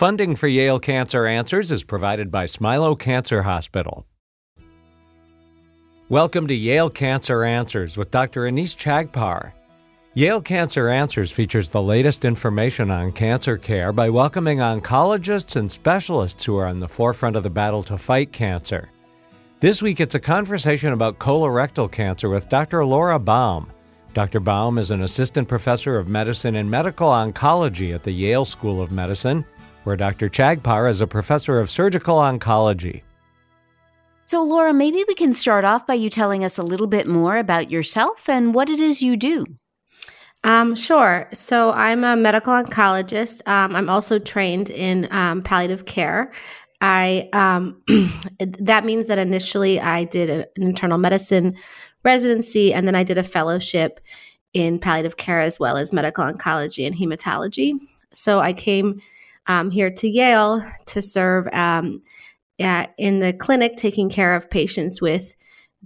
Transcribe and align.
Funding 0.00 0.34
for 0.34 0.48
Yale 0.48 0.80
Cancer 0.80 1.26
Answers 1.26 1.70
is 1.70 1.84
provided 1.84 2.30
by 2.30 2.46
Smilow 2.46 2.98
Cancer 2.98 3.42
Hospital. 3.42 4.06
Welcome 6.08 6.46
to 6.46 6.54
Yale 6.54 6.88
Cancer 6.88 7.44
Answers 7.44 7.98
with 7.98 8.10
Dr. 8.10 8.44
Anees 8.44 8.74
Chagpar. 8.74 9.52
Yale 10.14 10.40
Cancer 10.40 10.88
Answers 10.88 11.30
features 11.30 11.68
the 11.68 11.82
latest 11.82 12.24
information 12.24 12.90
on 12.90 13.12
cancer 13.12 13.58
care 13.58 13.92
by 13.92 14.08
welcoming 14.08 14.60
oncologists 14.60 15.56
and 15.56 15.70
specialists 15.70 16.46
who 16.46 16.56
are 16.56 16.66
on 16.66 16.80
the 16.80 16.88
forefront 16.88 17.36
of 17.36 17.42
the 17.42 17.50
battle 17.50 17.82
to 17.82 17.98
fight 17.98 18.32
cancer. 18.32 18.88
This 19.58 19.82
week, 19.82 20.00
it's 20.00 20.14
a 20.14 20.18
conversation 20.18 20.94
about 20.94 21.18
colorectal 21.18 21.92
cancer 21.92 22.30
with 22.30 22.48
Dr. 22.48 22.86
Laura 22.86 23.18
Baum. 23.18 23.70
Dr. 24.14 24.40
Baum 24.40 24.78
is 24.78 24.90
an 24.92 25.02
assistant 25.02 25.46
professor 25.46 25.98
of 25.98 26.08
medicine 26.08 26.56
and 26.56 26.70
medical 26.70 27.10
oncology 27.10 27.94
at 27.94 28.02
the 28.02 28.12
Yale 28.12 28.46
School 28.46 28.80
of 28.80 28.90
Medicine, 28.90 29.44
where 29.90 29.96
Dr. 29.96 30.28
Chagpar 30.28 30.88
is 30.88 31.00
a 31.00 31.06
professor 31.08 31.58
of 31.58 31.68
surgical 31.68 32.18
oncology. 32.18 33.02
So, 34.24 34.44
Laura, 34.44 34.72
maybe 34.72 35.04
we 35.08 35.16
can 35.16 35.34
start 35.34 35.64
off 35.64 35.84
by 35.84 35.94
you 35.94 36.08
telling 36.08 36.44
us 36.44 36.58
a 36.58 36.62
little 36.62 36.86
bit 36.86 37.08
more 37.08 37.36
about 37.36 37.72
yourself 37.72 38.28
and 38.28 38.54
what 38.54 38.70
it 38.70 38.78
is 38.78 39.02
you 39.02 39.16
do. 39.16 39.44
Um, 40.44 40.76
sure. 40.76 41.28
So 41.32 41.72
I'm 41.72 42.04
a 42.04 42.14
medical 42.14 42.52
oncologist. 42.52 43.42
Um, 43.48 43.74
I'm 43.74 43.90
also 43.90 44.20
trained 44.20 44.70
in 44.70 45.08
um, 45.10 45.42
palliative 45.42 45.86
care. 45.86 46.32
I 46.80 47.28
um, 47.32 47.82
that 48.38 48.84
means 48.84 49.08
that 49.08 49.18
initially 49.18 49.80
I 49.80 50.04
did 50.04 50.30
an 50.30 50.44
internal 50.54 50.98
medicine 50.98 51.56
residency, 52.04 52.72
and 52.72 52.86
then 52.86 52.94
I 52.94 53.02
did 53.02 53.18
a 53.18 53.24
fellowship 53.24 53.98
in 54.54 54.78
palliative 54.78 55.16
care 55.16 55.40
as 55.40 55.58
well 55.58 55.76
as 55.76 55.92
medical 55.92 56.24
oncology 56.24 56.86
and 56.86 56.94
hematology. 56.94 57.72
So 58.12 58.38
I 58.38 58.52
came 58.52 59.02
um, 59.46 59.70
here 59.70 59.90
to 59.90 60.08
Yale 60.08 60.64
to 60.86 61.02
serve 61.02 61.46
um, 61.52 62.02
at, 62.58 62.94
in 62.98 63.20
the 63.20 63.32
clinic, 63.32 63.76
taking 63.76 64.08
care 64.08 64.34
of 64.34 64.50
patients 64.50 65.00
with 65.00 65.34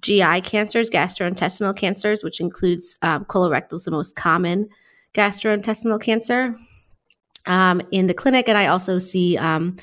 GI 0.01 0.41
cancers, 0.42 0.91
gastrointestinal 0.91 1.77
cancers, 1.77 2.25
which 2.25 2.41
includes 2.41 2.98
um, 3.03 3.25
colorectal 3.25 3.75
is 3.75 3.84
the 3.84 3.91
most 3.91 4.17
common 4.17 4.69
gastrointestinal 5.15 6.01
cancer 6.01 6.56
um, 7.47 7.81
in 7.91 8.06
the 8.06 8.15
clinic. 8.15 8.48
And 8.48 8.59
I 8.59 8.67
also 8.67 8.98
see 8.98 9.39
um, 9.39 9.77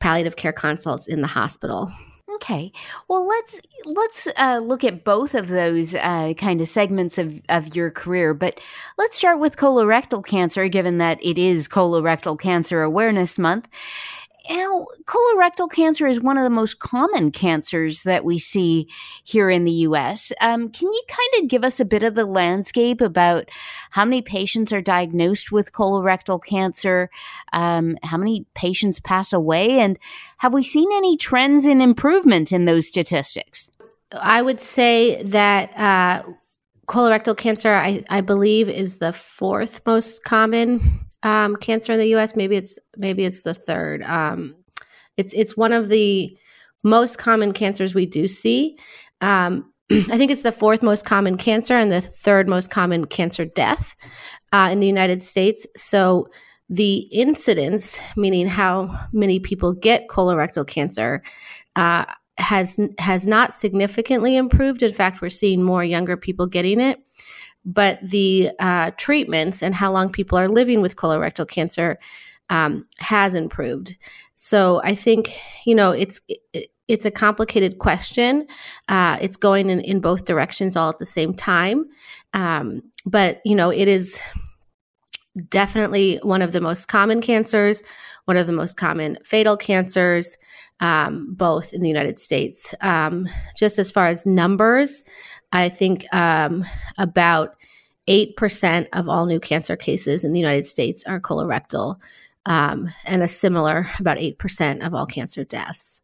palliative 0.00 0.36
care 0.36 0.52
consults 0.52 1.06
in 1.06 1.20
the 1.20 1.26
hospital. 1.26 1.92
Okay. 2.40 2.70
Well, 3.08 3.26
let's 3.26 3.60
let's 3.84 4.28
uh, 4.36 4.60
look 4.62 4.84
at 4.84 5.02
both 5.02 5.34
of 5.34 5.48
those 5.48 5.92
uh, 5.92 6.34
kind 6.38 6.60
of 6.60 6.68
segments 6.68 7.18
of, 7.18 7.42
of 7.48 7.74
your 7.74 7.90
career. 7.90 8.32
But 8.32 8.60
let's 8.96 9.16
start 9.16 9.40
with 9.40 9.56
colorectal 9.56 10.24
cancer, 10.24 10.68
given 10.68 10.98
that 10.98 11.18
it 11.20 11.36
is 11.36 11.66
Colorectal 11.66 12.38
Cancer 12.38 12.82
Awareness 12.82 13.40
Month. 13.40 13.66
Now, 14.48 14.86
colorectal 15.04 15.70
cancer 15.70 16.06
is 16.06 16.20
one 16.20 16.38
of 16.38 16.44
the 16.44 16.50
most 16.50 16.78
common 16.78 17.30
cancers 17.30 18.02
that 18.02 18.24
we 18.24 18.38
see 18.38 18.88
here 19.24 19.50
in 19.50 19.64
the 19.64 19.72
US. 19.72 20.32
Um, 20.40 20.70
can 20.70 20.92
you 20.92 21.02
kind 21.08 21.42
of 21.42 21.50
give 21.50 21.64
us 21.64 21.80
a 21.80 21.84
bit 21.84 22.02
of 22.02 22.14
the 22.14 22.24
landscape 22.24 23.00
about 23.00 23.48
how 23.90 24.04
many 24.04 24.22
patients 24.22 24.72
are 24.72 24.80
diagnosed 24.80 25.52
with 25.52 25.72
colorectal 25.72 26.42
cancer, 26.42 27.10
um, 27.52 27.96
how 28.02 28.16
many 28.16 28.46
patients 28.54 29.00
pass 29.00 29.32
away, 29.32 29.80
and 29.80 29.98
have 30.38 30.54
we 30.54 30.62
seen 30.62 30.90
any 30.92 31.16
trends 31.16 31.66
in 31.66 31.80
improvement 31.80 32.52
in 32.52 32.64
those 32.64 32.86
statistics? 32.86 33.70
I 34.12 34.40
would 34.40 34.60
say 34.60 35.22
that 35.24 35.78
uh, 35.78 36.22
colorectal 36.86 37.36
cancer, 37.36 37.74
I, 37.74 38.02
I 38.08 38.22
believe, 38.22 38.68
is 38.68 38.96
the 38.96 39.12
fourth 39.12 39.82
most 39.84 40.24
common 40.24 41.07
um, 41.22 41.56
cancer 41.56 41.92
in 41.92 41.98
the 41.98 42.08
U.S. 42.08 42.36
Maybe 42.36 42.56
it's 42.56 42.78
maybe 42.96 43.24
it's 43.24 43.42
the 43.42 43.54
third. 43.54 44.02
Um, 44.02 44.54
it's 45.16 45.32
it's 45.34 45.56
one 45.56 45.72
of 45.72 45.88
the 45.88 46.36
most 46.84 47.18
common 47.18 47.52
cancers 47.52 47.94
we 47.94 48.06
do 48.06 48.28
see. 48.28 48.78
Um, 49.20 49.72
I 49.90 50.16
think 50.18 50.30
it's 50.30 50.42
the 50.42 50.52
fourth 50.52 50.82
most 50.82 51.04
common 51.04 51.36
cancer 51.36 51.76
and 51.76 51.90
the 51.90 52.00
third 52.00 52.48
most 52.48 52.70
common 52.70 53.06
cancer 53.06 53.44
death 53.44 53.96
uh, 54.52 54.68
in 54.70 54.80
the 54.80 54.86
United 54.86 55.22
States. 55.22 55.66
So 55.76 56.28
the 56.68 56.98
incidence, 57.10 57.98
meaning 58.16 58.46
how 58.46 59.08
many 59.12 59.40
people 59.40 59.72
get 59.72 60.08
colorectal 60.08 60.66
cancer, 60.66 61.22
uh, 61.76 62.04
has 62.36 62.78
has 62.98 63.26
not 63.26 63.52
significantly 63.52 64.36
improved. 64.36 64.82
In 64.82 64.92
fact, 64.92 65.20
we're 65.20 65.30
seeing 65.30 65.62
more 65.62 65.82
younger 65.82 66.16
people 66.16 66.46
getting 66.46 66.80
it 66.80 67.00
but 67.68 67.98
the 68.02 68.50
uh, 68.58 68.90
treatments 68.96 69.62
and 69.62 69.74
how 69.74 69.92
long 69.92 70.10
people 70.10 70.38
are 70.38 70.48
living 70.48 70.80
with 70.80 70.96
colorectal 70.96 71.46
cancer 71.46 71.98
um, 72.48 72.86
has 72.96 73.34
improved. 73.34 73.94
So 74.34 74.80
I 74.82 74.94
think 74.94 75.38
you 75.66 75.74
know 75.74 75.90
it's 75.90 76.20
it, 76.28 76.70
it's 76.88 77.04
a 77.04 77.10
complicated 77.10 77.78
question. 77.78 78.46
Uh, 78.88 79.18
it's 79.20 79.36
going 79.36 79.68
in, 79.68 79.80
in 79.82 80.00
both 80.00 80.24
directions 80.24 80.76
all 80.76 80.88
at 80.88 80.98
the 80.98 81.06
same 81.06 81.34
time, 81.34 81.84
um, 82.32 82.82
but 83.04 83.42
you 83.44 83.54
know 83.54 83.70
it 83.70 83.86
is 83.86 84.18
definitely 85.50 86.18
one 86.22 86.40
of 86.40 86.52
the 86.52 86.60
most 86.62 86.88
common 86.88 87.20
cancers, 87.20 87.82
one 88.24 88.38
of 88.38 88.46
the 88.46 88.52
most 88.52 88.78
common 88.78 89.18
fatal 89.24 89.58
cancers, 89.58 90.38
um, 90.80 91.34
both 91.34 91.74
in 91.74 91.82
the 91.82 91.88
United 91.88 92.18
States. 92.18 92.74
Um, 92.80 93.28
just 93.58 93.78
as 93.78 93.90
far 93.90 94.06
as 94.06 94.24
numbers, 94.24 95.04
I 95.52 95.68
think 95.68 96.04
um, 96.12 96.64
about 96.98 97.56
8% 98.08 98.86
of 98.92 99.08
all 99.08 99.26
new 99.26 99.40
cancer 99.40 99.76
cases 99.76 100.24
in 100.24 100.32
the 100.32 100.40
United 100.40 100.66
States 100.66 101.04
are 101.04 101.20
colorectal, 101.20 101.96
um, 102.46 102.90
and 103.04 103.22
a 103.22 103.28
similar 103.28 103.88
about 103.98 104.18
8% 104.18 104.86
of 104.86 104.94
all 104.94 105.06
cancer 105.06 105.44
deaths. 105.44 106.02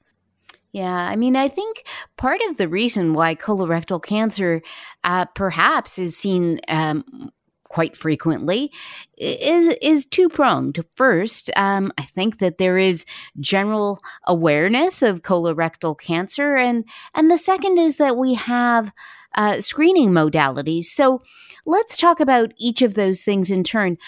Yeah, 0.73 0.93
I 0.93 1.15
mean, 1.15 1.37
I 1.37 1.49
think 1.49 1.87
part 2.17 2.41
of 2.49 2.57
the 2.57 2.69
reason 2.69 3.15
why 3.15 3.37
colorectal 3.37 4.03
cancer 4.03 4.61
uh, 5.05 5.25
perhaps 5.27 6.01
is 6.01 6.17
seen 6.17 6.59
um, 6.69 7.31
quite 7.75 7.97
frequently 7.97 8.71
is 9.19 9.77
is 9.83 10.07
two 10.07 10.29
pronged. 10.29 10.85
First, 10.95 11.51
um, 11.57 11.93
I 11.99 12.03
think 12.03 12.39
that 12.39 12.59
there 12.59 12.79
is 12.79 13.05
general 13.41 14.01
awareness 14.29 15.03
of 15.03 15.23
colorectal 15.23 15.99
cancer, 15.99 16.55
and 16.55 16.85
and 17.17 17.29
the 17.33 17.37
second 17.37 17.79
is 17.79 17.97
that 17.97 18.17
we 18.17 18.35
have 18.35 18.93
uh, 19.35 19.61
screening 19.61 20.11
modalities. 20.11 20.85
So 20.85 21.21
let's 21.67 21.97
talk 21.97 22.21
about 22.21 22.53
each 22.59 22.81
of 22.81 22.95
those 22.95 23.23
things 23.23 23.51
in 23.51 23.65
turn. 23.65 23.99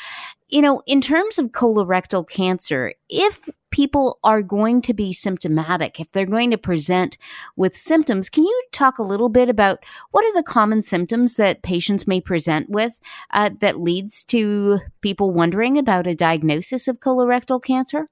You 0.49 0.63
know, 0.63 0.83
in 0.87 1.01
terms 1.01 1.39
of 1.39 1.47
colorectal 1.47 2.29
cancer, 2.29 2.93
if 3.09 3.49
people 3.73 4.19
are 4.23 4.43
going 4.43 4.81
to 4.81 4.95
be 4.95 5.13
symptomatic, 5.13 5.99
if 6.01 6.13
they're 6.13 6.25
going 6.25 6.51
to 6.51 6.59
present 6.59 7.19
with 7.57 7.77
symptoms, 7.77 8.31
can 8.31 8.45
you 8.45 8.63
talk 8.73 8.99
a 8.99 9.03
little 9.03 9.29
bit 9.29 9.49
about 9.49 9.85
what 10.13 10.25
are 10.25 10.35
the 10.35 10.43
common 10.43 10.83
symptoms 10.83 11.35
that 11.35 11.63
patients 11.63 12.07
may 12.07 12.21
present 12.21 12.71
with 12.71 12.99
uh, 13.33 13.51
that 13.61 13.81
leads 13.81 14.23
to 14.25 14.79
people 15.01 15.33
wondering 15.33 15.77
about 15.77 16.07
a 16.07 16.15
diagnosis 16.15 16.87
of 16.87 17.01
colorectal 17.01 17.63
cancer? 17.63 18.09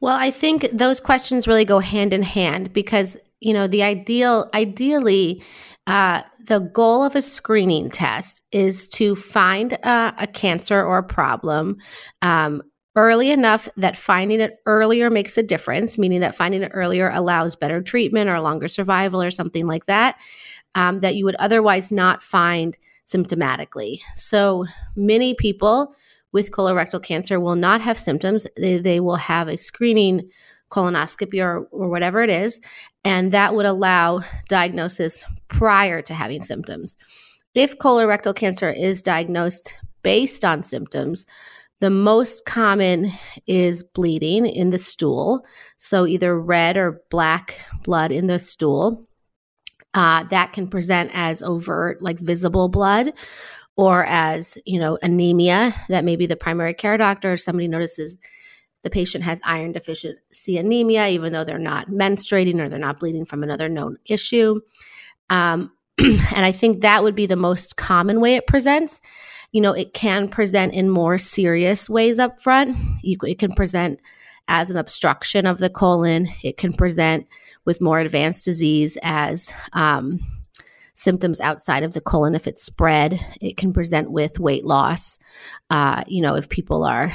Well, 0.00 0.16
I 0.16 0.30
think 0.30 0.68
those 0.72 1.00
questions 1.00 1.48
really 1.48 1.64
go 1.64 1.80
hand 1.80 2.12
in 2.12 2.22
hand 2.22 2.72
because, 2.72 3.16
you 3.40 3.52
know, 3.52 3.66
the 3.66 3.82
ideal, 3.82 4.48
ideally, 4.54 5.42
uh, 5.86 6.22
the 6.44 6.60
goal 6.60 7.04
of 7.04 7.14
a 7.14 7.22
screening 7.22 7.90
test 7.90 8.46
is 8.52 8.88
to 8.90 9.14
find 9.14 9.74
a 9.82 10.28
cancer 10.32 10.82
or 10.82 10.98
a 10.98 11.02
problem 11.02 11.76
um, 12.22 12.62
early 12.96 13.30
enough 13.30 13.68
that 13.76 13.96
finding 13.96 14.40
it 14.40 14.58
earlier 14.66 15.08
makes 15.08 15.38
a 15.38 15.42
difference, 15.42 15.98
meaning 15.98 16.20
that 16.20 16.34
finding 16.34 16.62
it 16.62 16.72
earlier 16.74 17.10
allows 17.10 17.54
better 17.54 17.80
treatment 17.80 18.28
or 18.28 18.40
longer 18.40 18.66
survival 18.66 19.22
or 19.22 19.30
something 19.30 19.66
like 19.66 19.86
that, 19.86 20.16
um, 20.74 21.00
that 21.00 21.14
you 21.14 21.24
would 21.24 21.36
otherwise 21.36 21.92
not 21.92 22.22
find 22.22 22.76
symptomatically. 23.06 24.00
So 24.14 24.66
many 24.96 25.34
people 25.34 25.94
with 26.32 26.50
colorectal 26.50 27.02
cancer 27.02 27.40
will 27.40 27.56
not 27.56 27.80
have 27.80 27.96
symptoms, 27.98 28.46
they, 28.56 28.78
they 28.78 29.00
will 29.00 29.16
have 29.16 29.48
a 29.48 29.56
screening 29.56 30.28
colonoscopy 30.70 31.42
or, 31.42 31.66
or 31.70 31.88
whatever 31.88 32.22
it 32.22 32.30
is. 32.30 32.60
And 33.04 33.32
that 33.32 33.54
would 33.54 33.66
allow 33.66 34.22
diagnosis 34.48 35.24
prior 35.48 36.02
to 36.02 36.14
having 36.14 36.42
symptoms. 36.42 36.96
If 37.54 37.78
colorectal 37.78 38.34
cancer 38.34 38.70
is 38.70 39.02
diagnosed 39.02 39.74
based 40.02 40.44
on 40.44 40.62
symptoms, 40.62 41.26
the 41.80 41.90
most 41.90 42.44
common 42.44 43.12
is 43.46 43.84
bleeding 43.84 44.46
in 44.46 44.70
the 44.70 44.78
stool. 44.78 45.44
So 45.78 46.06
either 46.06 46.38
red 46.38 46.76
or 46.76 47.02
black 47.10 47.60
blood 47.84 48.12
in 48.12 48.26
the 48.26 48.38
stool. 48.38 49.06
Uh, 49.94 50.24
that 50.24 50.52
can 50.52 50.68
present 50.68 51.10
as 51.14 51.42
overt, 51.42 52.02
like 52.02 52.18
visible 52.18 52.68
blood, 52.68 53.12
or 53.76 54.04
as, 54.04 54.58
you 54.66 54.78
know, 54.78 54.98
anemia 55.02 55.74
that 55.88 56.04
maybe 56.04 56.26
the 56.26 56.36
primary 56.36 56.74
care 56.74 56.98
doctor 56.98 57.32
or 57.32 57.36
somebody 57.36 57.68
notices 57.68 58.18
the 58.82 58.90
patient 58.90 59.24
has 59.24 59.40
iron 59.44 59.72
deficiency 59.72 60.56
anemia, 60.58 61.08
even 61.08 61.32
though 61.32 61.44
they're 61.44 61.58
not 61.58 61.88
menstruating 61.88 62.60
or 62.60 62.68
they're 62.68 62.78
not 62.78 63.00
bleeding 63.00 63.24
from 63.24 63.42
another 63.42 63.68
known 63.68 63.98
issue. 64.06 64.60
Um, 65.30 65.72
and 65.98 66.44
I 66.44 66.52
think 66.52 66.80
that 66.80 67.02
would 67.02 67.14
be 67.14 67.26
the 67.26 67.36
most 67.36 67.76
common 67.76 68.20
way 68.20 68.36
it 68.36 68.46
presents. 68.46 69.00
you 69.52 69.60
know, 69.60 69.72
it 69.72 69.94
can 69.94 70.28
present 70.28 70.74
in 70.74 70.90
more 70.90 71.18
serious 71.18 71.88
ways 71.88 72.18
up 72.18 72.40
front. 72.40 72.76
You, 73.02 73.16
it 73.22 73.38
can 73.38 73.52
present 73.52 74.00
as 74.46 74.70
an 74.70 74.76
obstruction 74.76 75.46
of 75.46 75.58
the 75.58 75.70
colon. 75.70 76.28
It 76.42 76.56
can 76.56 76.72
present 76.72 77.26
with 77.64 77.80
more 77.80 77.98
advanced 77.98 78.44
disease 78.44 78.98
as 79.02 79.52
um, 79.72 80.20
symptoms 80.94 81.40
outside 81.40 81.82
of 81.82 81.92
the 81.92 82.00
colon. 82.00 82.34
If 82.34 82.46
it's 82.46 82.64
spread, 82.64 83.24
it 83.40 83.56
can 83.56 83.72
present 83.72 84.10
with 84.10 84.38
weight 84.38 84.64
loss. 84.64 85.18
Uh, 85.70 86.04
you 86.06 86.22
know, 86.22 86.34
if 86.34 86.48
people 86.48 86.84
are 86.84 87.12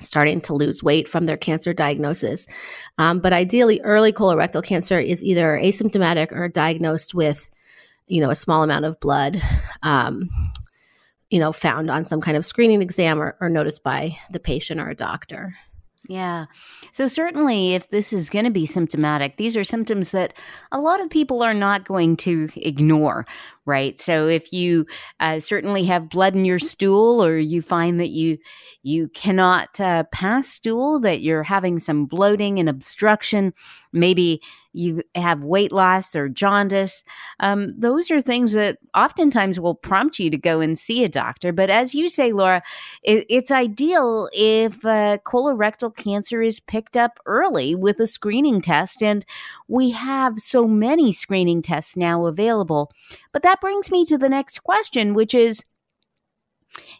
starting 0.00 0.40
to 0.42 0.54
lose 0.54 0.82
weight 0.82 1.06
from 1.06 1.26
their 1.26 1.36
cancer 1.36 1.72
diagnosis. 1.72 2.46
Um, 2.98 3.20
but 3.20 3.32
ideally, 3.32 3.80
early 3.82 4.12
colorectal 4.12 4.64
cancer 4.64 4.98
is 4.98 5.24
either 5.24 5.58
asymptomatic 5.62 6.32
or 6.32 6.48
diagnosed 6.48 7.14
with, 7.14 7.48
you 8.06 8.20
know, 8.20 8.30
a 8.30 8.34
small 8.34 8.62
amount 8.62 8.84
of 8.84 8.98
blood, 9.00 9.40
um, 9.82 10.28
you 11.30 11.38
know, 11.38 11.52
found 11.52 11.90
on 11.90 12.04
some 12.04 12.20
kind 12.20 12.36
of 12.36 12.44
screening 12.44 12.82
exam 12.82 13.20
or, 13.20 13.36
or 13.40 13.48
noticed 13.48 13.84
by 13.84 14.18
the 14.30 14.40
patient 14.40 14.80
or 14.80 14.88
a 14.88 14.96
doctor. 14.96 15.56
Yeah. 16.10 16.46
So, 16.90 17.06
certainly, 17.06 17.74
if 17.74 17.88
this 17.90 18.12
is 18.12 18.30
going 18.30 18.44
to 18.44 18.50
be 18.50 18.66
symptomatic, 18.66 19.36
these 19.36 19.56
are 19.56 19.62
symptoms 19.62 20.10
that 20.10 20.36
a 20.72 20.80
lot 20.80 21.00
of 21.00 21.08
people 21.08 21.40
are 21.40 21.54
not 21.54 21.84
going 21.84 22.16
to 22.16 22.48
ignore, 22.56 23.24
right? 23.64 24.00
So 24.00 24.26
if 24.26 24.52
you 24.52 24.86
uh, 25.20 25.38
certainly 25.38 25.84
have 25.84 26.08
blood 26.08 26.34
in 26.34 26.44
your 26.44 26.58
stool, 26.58 27.22
or 27.24 27.38
you 27.38 27.62
find 27.62 28.00
that 28.00 28.08
you 28.08 28.38
you 28.82 29.06
cannot 29.14 29.78
uh, 29.78 30.02
pass 30.10 30.48
stool, 30.48 30.98
that 30.98 31.20
you're 31.20 31.44
having 31.44 31.78
some 31.78 32.06
bloating 32.06 32.58
and 32.58 32.68
obstruction, 32.68 33.54
maybe 33.92 34.42
you 34.72 35.02
have 35.14 35.44
weight 35.44 35.72
loss 35.72 36.14
or 36.14 36.28
jaundice, 36.28 37.02
um, 37.40 37.74
those 37.78 38.10
are 38.10 38.20
things 38.20 38.52
that 38.52 38.78
oftentimes 38.94 39.58
will 39.58 39.74
prompt 39.74 40.18
you 40.18 40.30
to 40.30 40.38
go 40.38 40.60
and 40.60 40.78
see 40.78 41.04
a 41.04 41.08
doctor. 41.08 41.52
But 41.52 41.70
as 41.70 41.94
you 41.94 42.08
say, 42.08 42.32
Laura, 42.32 42.62
it, 43.02 43.26
it's 43.28 43.50
ideal 43.50 44.28
if 44.32 44.84
uh, 44.84 45.18
colorectal 45.24 45.94
cancer 45.94 46.42
is 46.42 46.60
picked 46.60 46.96
up 46.96 47.18
early 47.26 47.74
with 47.74 48.00
a 48.00 48.06
screening 48.06 48.60
test, 48.60 49.02
and 49.02 49.24
we 49.68 49.90
have 49.90 50.38
so 50.38 50.66
many 50.66 51.12
screening 51.12 51.62
tests 51.62 51.96
now 51.96 52.26
available. 52.26 52.92
But 53.32 53.42
that 53.42 53.60
brings 53.60 53.90
me 53.90 54.04
to 54.06 54.18
the 54.18 54.28
next 54.28 54.62
question, 54.62 55.14
which 55.14 55.34
is 55.34 55.64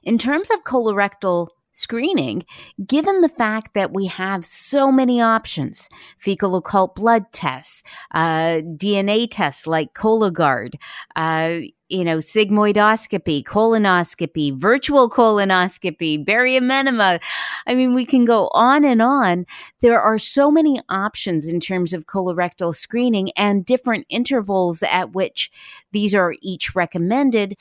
in 0.03 0.19
terms 0.19 0.51
of 0.51 0.65
colorectal 0.65 1.49
screening, 1.81 2.45
given 2.87 3.21
the 3.21 3.29
fact 3.29 3.75
that 3.75 3.93
we 3.93 4.07
have 4.07 4.45
so 4.45 4.93
many 4.93 5.21
options 5.21 5.89
fecal 6.19 6.57
occult 6.57 6.95
blood 6.95 7.25
tests, 7.33 7.83
uh, 8.13 8.61
DNA 8.77 9.27
tests 9.31 9.67
like 9.67 9.95
Cologuard, 9.95 10.75
uh, 11.17 11.59
you 11.91 12.05
know, 12.05 12.19
sigmoidoscopy, 12.19 13.43
colonoscopy, 13.43 14.57
virtual 14.57 15.11
colonoscopy, 15.11 16.25
barium 16.25 16.71
enema. 16.71 17.19
I 17.67 17.75
mean, 17.75 17.95
we 17.95 18.07
can 18.07 18.25
go 18.25 18.49
on 18.55 18.85
and 18.85 19.03
on. 19.03 19.45
There 19.81 20.01
are 20.01 20.19
so 20.19 20.51
many 20.51 20.81
options 20.89 21.49
in 21.49 21.59
terms 21.59 21.93
of 21.93 22.07
colorectal 22.07 22.75
screening 22.75 23.33
and 23.37 23.67
different 23.67 24.07
intervals 24.09 24.83
at 24.85 25.13
which 25.13 25.51
these 25.93 26.15
are 26.15 26.35
each 26.41 26.77
recommended 26.77 27.57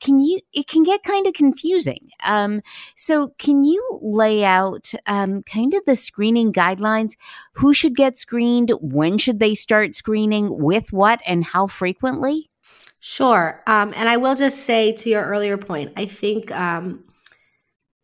can 0.00 0.20
you 0.20 0.40
it 0.52 0.66
can 0.66 0.82
get 0.82 1.02
kind 1.02 1.26
of 1.26 1.32
confusing. 1.32 2.10
Um, 2.24 2.60
so 2.96 3.34
can 3.38 3.64
you 3.64 3.82
lay 4.02 4.44
out 4.44 4.92
um, 5.06 5.42
kind 5.42 5.74
of 5.74 5.82
the 5.86 5.96
screening 5.96 6.52
guidelines? 6.52 7.12
Who 7.54 7.72
should 7.72 7.96
get 7.96 8.18
screened? 8.18 8.72
When 8.80 9.18
should 9.18 9.38
they 9.38 9.54
start 9.54 9.94
screening? 9.94 10.58
With 10.58 10.92
what 10.92 11.20
and 11.26 11.44
how 11.44 11.66
frequently? 11.66 12.48
Sure. 13.00 13.62
Um, 13.66 13.92
and 13.96 14.08
I 14.08 14.16
will 14.16 14.34
just 14.34 14.60
say 14.60 14.92
to 14.92 15.10
your 15.10 15.24
earlier 15.24 15.58
point, 15.58 15.92
I 15.96 16.06
think 16.06 16.50
um, 16.52 17.04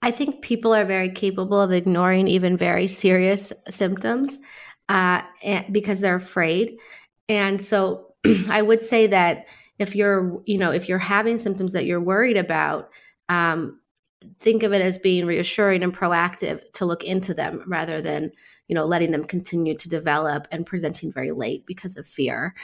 I 0.02 0.10
think 0.10 0.42
people 0.42 0.74
are 0.74 0.84
very 0.84 1.10
capable 1.10 1.60
of 1.60 1.72
ignoring 1.72 2.28
even 2.28 2.56
very 2.56 2.86
serious 2.86 3.52
symptoms 3.68 4.38
uh, 4.88 5.22
because 5.70 6.00
they're 6.00 6.16
afraid. 6.16 6.78
And 7.28 7.62
so 7.62 8.14
I 8.48 8.62
would 8.62 8.80
say 8.80 9.06
that 9.08 9.46
if 9.80 9.96
you're, 9.96 10.40
you 10.44 10.58
know, 10.58 10.70
if 10.70 10.88
you're 10.88 10.98
having 10.98 11.38
symptoms 11.38 11.72
that 11.72 11.86
you're 11.86 12.00
worried 12.00 12.36
about, 12.36 12.90
um, 13.30 13.80
think 14.38 14.62
of 14.62 14.72
it 14.72 14.82
as 14.82 14.98
being 14.98 15.26
reassuring 15.26 15.82
and 15.82 15.96
proactive 15.96 16.60
to 16.74 16.84
look 16.84 17.02
into 17.02 17.32
them 17.32 17.64
rather 17.66 18.02
than 18.02 18.30
you 18.68 18.74
know 18.74 18.84
letting 18.84 19.10
them 19.10 19.24
continue 19.24 19.74
to 19.76 19.88
develop 19.88 20.46
and 20.52 20.66
presenting 20.66 21.10
very 21.10 21.32
late 21.32 21.64
because 21.64 21.96
of 21.96 22.06
fear. 22.06 22.54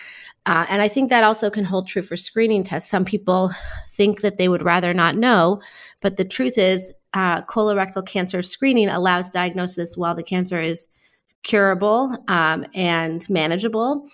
Uh, 0.45 0.67
and 0.69 0.83
i 0.83 0.89
think 0.89 1.09
that 1.09 1.25
also 1.25 1.49
can 1.49 1.65
hold 1.65 1.89
true 1.89 2.03
for 2.03 2.17
screening 2.17 2.63
tests. 2.63 2.91
Some 2.91 3.05
people 3.05 3.51
think 3.89 4.21
that 4.21 4.37
they 4.37 4.49
would 4.49 4.63
rather 4.63 4.93
not 4.93 5.17
know 5.17 5.61
but 6.03 6.17
the 6.17 6.25
truth 6.25 6.59
is 6.59 6.93
uh, 7.15 7.41
colorectal 7.43 8.07
cancer 8.07 8.43
screening 8.43 8.89
allows 8.89 9.31
diagnosis 9.31 9.97
while 9.97 10.15
the 10.15 10.23
cancer 10.23 10.61
is 10.61 10.87
curable 11.43 12.17
um, 12.29 12.67
and 12.75 13.29
manageable 13.31 14.07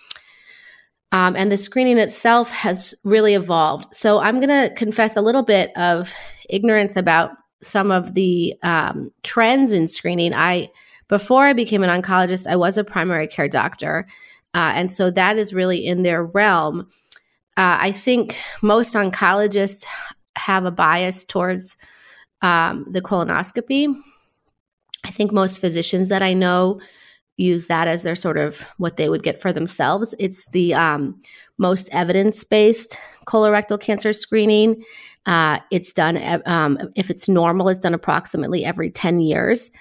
um, 1.13 1.35
and 1.37 1.49
the 1.51 1.57
screening 1.57 1.97
itself 1.97 2.51
has 2.51 2.93
really 3.05 3.33
evolved 3.33 3.93
so 3.93 4.19
i'm 4.19 4.41
going 4.41 4.69
to 4.69 4.73
confess 4.75 5.15
a 5.15 5.21
little 5.21 5.43
bit 5.43 5.71
of 5.77 6.13
ignorance 6.49 6.97
about 6.97 7.31
some 7.61 7.91
of 7.91 8.13
the 8.13 8.53
um, 8.63 9.09
trends 9.23 9.71
in 9.71 9.87
screening 9.87 10.33
i 10.33 10.69
before 11.13 11.45
I 11.45 11.53
became 11.53 11.83
an 11.83 12.01
oncologist, 12.01 12.47
I 12.47 12.55
was 12.55 12.75
a 12.75 12.83
primary 12.83 13.27
care 13.27 13.47
doctor. 13.47 14.07
Uh, 14.55 14.71
and 14.75 14.91
so 14.91 15.11
that 15.11 15.37
is 15.37 15.53
really 15.53 15.85
in 15.85 16.01
their 16.01 16.23
realm. 16.23 16.87
Uh, 17.55 17.77
I 17.81 17.91
think 17.91 18.35
most 18.63 18.95
oncologists 18.95 19.85
have 20.35 20.65
a 20.65 20.71
bias 20.71 21.23
towards 21.23 21.77
um, 22.41 22.87
the 22.89 23.01
colonoscopy. 23.01 23.95
I 25.05 25.11
think 25.11 25.31
most 25.31 25.59
physicians 25.61 26.09
that 26.09 26.23
I 26.23 26.33
know 26.33 26.79
use 27.37 27.67
that 27.67 27.87
as 27.87 28.03
their 28.03 28.15
sort 28.15 28.37
of 28.37 28.63
what 28.77 28.97
they 28.97 29.09
would 29.09 29.23
get 29.23 29.41
for 29.41 29.51
themselves. 29.51 30.13
It's 30.19 30.47
the 30.49 30.73
um, 30.73 31.19
most 31.57 31.89
evidence 31.91 32.43
based 32.43 32.97
colorectal 33.25 33.79
cancer 33.79 34.13
screening. 34.13 34.83
Uh, 35.25 35.59
it's 35.71 35.93
done, 35.93 36.19
um, 36.45 36.77
if 36.95 37.09
it's 37.09 37.29
normal, 37.29 37.69
it's 37.69 37.79
done 37.79 37.93
approximately 37.93 38.65
every 38.65 38.91
10 38.91 39.19
years. 39.21 39.71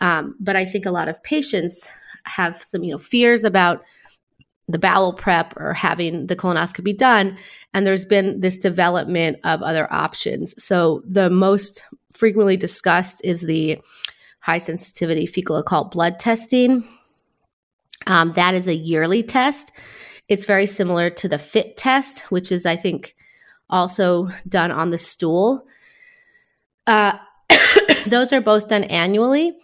Um, 0.00 0.34
but 0.40 0.56
I 0.56 0.64
think 0.64 0.86
a 0.86 0.90
lot 0.90 1.08
of 1.08 1.22
patients 1.22 1.88
have 2.24 2.56
some, 2.62 2.84
you 2.84 2.92
know, 2.92 2.98
fears 2.98 3.44
about 3.44 3.82
the 4.68 4.78
bowel 4.78 5.12
prep 5.12 5.54
or 5.56 5.74
having 5.74 6.28
the 6.28 6.36
colonoscopy 6.36 6.96
done. 6.96 7.36
And 7.74 7.86
there's 7.86 8.06
been 8.06 8.40
this 8.40 8.56
development 8.56 9.38
of 9.44 9.60
other 9.62 9.92
options. 9.92 10.54
So 10.62 11.02
the 11.06 11.28
most 11.28 11.84
frequently 12.12 12.56
discussed 12.56 13.20
is 13.24 13.42
the 13.42 13.80
high 14.40 14.58
sensitivity 14.58 15.26
fecal 15.26 15.56
occult 15.56 15.90
blood 15.90 16.18
testing. 16.18 16.88
Um, 18.06 18.32
that 18.32 18.54
is 18.54 18.68
a 18.68 18.74
yearly 18.74 19.22
test. 19.22 19.72
It's 20.28 20.44
very 20.44 20.66
similar 20.66 21.10
to 21.10 21.28
the 21.28 21.38
FIT 21.38 21.76
test, 21.76 22.30
which 22.30 22.52
is, 22.52 22.64
I 22.66 22.76
think, 22.76 23.14
also 23.68 24.28
done 24.48 24.70
on 24.70 24.90
the 24.90 24.98
stool. 24.98 25.66
Uh, 26.86 27.18
those 28.06 28.32
are 28.32 28.40
both 28.40 28.68
done 28.68 28.84
annually. 28.84 29.56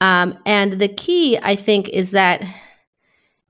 Um, 0.00 0.38
and 0.44 0.74
the 0.74 0.88
key, 0.88 1.38
I 1.42 1.56
think, 1.56 1.88
is 1.88 2.10
that 2.10 2.44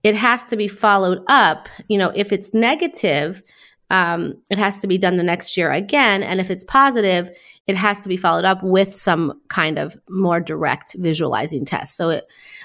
it 0.02 0.14
has 0.14 0.44
to 0.46 0.56
be 0.56 0.68
followed 0.68 1.24
up. 1.26 1.68
You 1.88 1.98
know, 1.98 2.12
if 2.14 2.32
it's 2.32 2.54
negative, 2.54 3.42
um, 3.90 4.34
it 4.50 4.58
has 4.58 4.80
to 4.80 4.86
be 4.86 4.98
done 4.98 5.16
the 5.16 5.22
next 5.22 5.56
year 5.56 5.70
again. 5.70 6.22
And 6.22 6.40
if 6.40 6.50
it's 6.50 6.64
positive, 6.64 7.30
it 7.66 7.76
has 7.76 8.00
to 8.00 8.08
be 8.08 8.16
followed 8.16 8.44
up 8.44 8.62
with 8.62 8.94
some 8.94 9.40
kind 9.48 9.78
of 9.78 9.96
more 10.08 10.40
direct 10.40 10.94
visualizing 10.98 11.64
test. 11.64 11.96
So 11.96 12.10
it, 12.10 12.24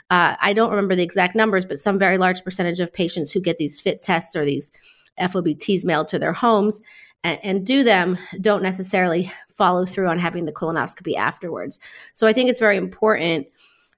uh, 0.10 0.36
I 0.42 0.54
don't 0.54 0.72
remember 0.72 0.96
the 0.96 1.04
exact 1.04 1.36
numbers, 1.36 1.66
but 1.66 1.80
some 1.80 2.00
very 2.00 2.18
large 2.18 2.44
percentage 2.44 2.80
of 2.80 2.94
patients 2.94 3.32
who 3.32 3.40
get 3.40 3.58
these 3.58 3.80
FIT 3.80 4.02
tests 4.02 4.36
or 4.36 4.44
these 4.44 4.72
FOBTs 5.20 5.86
mailed 5.86 6.08
to 6.10 6.20
their 6.20 6.34
homes 6.34 6.82
and, 7.24 7.40
and 7.44 7.66
do 7.66 7.84
them 7.84 8.18
don't 8.42 8.64
necessarily 8.64 9.32
follow 9.50 9.86
through 9.86 10.08
on 10.08 10.20
having 10.20 10.46
the 10.46 10.54
colonoscopy 10.54 11.16
afterwards. 11.16 11.80
So 12.14 12.28
I 12.28 12.34
think 12.34 12.50
it's 12.50 12.60
very 12.60 12.78
important 12.78 13.48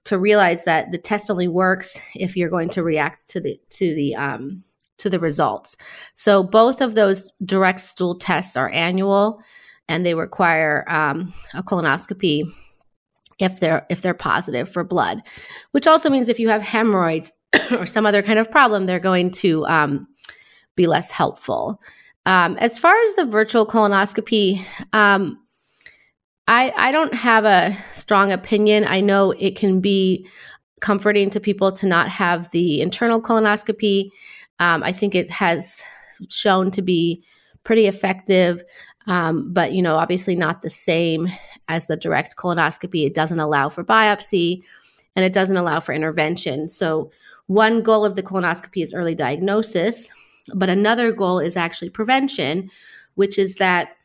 to 0.04 0.18
realize 0.18 0.64
that 0.64 0.90
the 0.90 0.98
test 0.98 1.30
only 1.30 1.48
works 1.48 1.98
if 2.14 2.36
you're 2.36 2.50
going 2.50 2.68
to 2.70 2.82
react 2.82 3.28
to 3.28 3.40
the 3.40 3.60
to 3.70 3.94
the 3.94 4.16
um, 4.16 4.64
to 4.98 5.08
the 5.08 5.20
results. 5.20 5.76
So 6.14 6.42
both 6.42 6.80
of 6.80 6.94
those 6.94 7.30
direct 7.44 7.80
stool 7.80 8.16
tests 8.18 8.56
are 8.56 8.70
annual, 8.70 9.40
and 9.88 10.04
they 10.04 10.14
require 10.14 10.84
um, 10.88 11.32
a 11.54 11.62
colonoscopy 11.62 12.44
if 13.38 13.60
they're 13.60 13.86
if 13.90 14.02
they're 14.02 14.14
positive 14.14 14.68
for 14.68 14.84
blood, 14.84 15.22
which 15.72 15.86
also 15.86 16.10
means 16.10 16.28
if 16.28 16.38
you 16.38 16.48
have 16.48 16.62
hemorrhoids 16.62 17.32
or 17.72 17.86
some 17.86 18.06
other 18.06 18.22
kind 18.22 18.38
of 18.38 18.50
problem, 18.50 18.86
they're 18.86 19.00
going 19.00 19.30
to 19.30 19.64
um, 19.66 20.06
be 20.76 20.86
less 20.86 21.10
helpful. 21.10 21.80
Um, 22.24 22.56
as 22.58 22.78
far 22.78 22.94
as 23.02 23.14
the 23.14 23.24
virtual 23.24 23.66
colonoscopy, 23.66 24.64
um, 24.92 25.38
I, 26.46 26.72
I 26.76 26.92
don't 26.92 27.14
have 27.14 27.44
a 27.44 27.76
strong 27.94 28.32
opinion. 28.32 28.84
I 28.86 29.00
know 29.00 29.32
it 29.32 29.56
can 29.56 29.80
be 29.80 30.28
comforting 30.80 31.30
to 31.30 31.40
people 31.40 31.72
to 31.72 31.86
not 31.86 32.08
have 32.08 32.50
the 32.50 32.80
internal 32.80 33.20
colonoscopy. 33.20 34.10
Um, 34.58 34.82
I 34.82 34.92
think 34.92 35.14
it 35.14 35.30
has 35.30 35.82
shown 36.28 36.70
to 36.72 36.82
be 36.82 37.24
pretty 37.64 37.86
effective, 37.86 38.62
um, 39.06 39.52
but 39.52 39.72
you 39.72 39.82
know, 39.82 39.96
obviously 39.96 40.36
not 40.36 40.62
the 40.62 40.70
same 40.70 41.28
as 41.68 41.86
the 41.86 41.96
direct 41.96 42.36
colonoscopy. 42.36 43.06
It 43.06 43.14
doesn't 43.14 43.40
allow 43.40 43.68
for 43.68 43.84
biopsy, 43.84 44.62
and 45.16 45.24
it 45.24 45.32
doesn't 45.32 45.56
allow 45.56 45.80
for 45.80 45.92
intervention. 45.92 46.68
So, 46.68 47.10
one 47.46 47.82
goal 47.82 48.04
of 48.04 48.16
the 48.16 48.22
colonoscopy 48.22 48.82
is 48.82 48.94
early 48.94 49.14
diagnosis, 49.14 50.08
but 50.54 50.68
another 50.68 51.12
goal 51.12 51.38
is 51.38 51.56
actually 51.56 51.90
prevention, 51.90 52.70
which 53.14 53.38
is 53.38 53.56
that 53.56 53.96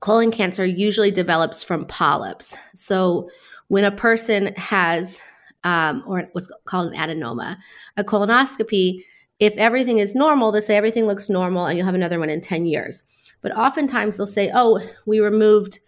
colon 0.00 0.30
cancer 0.30 0.64
usually 0.64 1.10
develops 1.10 1.62
from 1.62 1.86
polyps. 1.86 2.56
So, 2.74 3.28
when 3.68 3.84
a 3.84 3.90
person 3.90 4.54
has 4.56 5.20
um, 5.64 6.04
or 6.06 6.28
what's 6.32 6.50
called 6.66 6.92
an 6.92 6.98
adenoma. 6.98 7.56
A 7.96 8.04
colonoscopy, 8.04 9.04
if 9.40 9.56
everything 9.56 9.98
is 9.98 10.14
normal, 10.14 10.52
they 10.52 10.60
say 10.60 10.76
everything 10.76 11.06
looks 11.06 11.28
normal 11.28 11.66
and 11.66 11.76
you'll 11.76 11.86
have 11.86 11.94
another 11.94 12.20
one 12.20 12.30
in 12.30 12.40
10 12.40 12.66
years. 12.66 13.02
But 13.44 13.54
oftentimes 13.58 14.16
they'll 14.16 14.26
say, 14.26 14.50
oh, 14.54 14.80
we 15.04 15.20
removed 15.20 15.78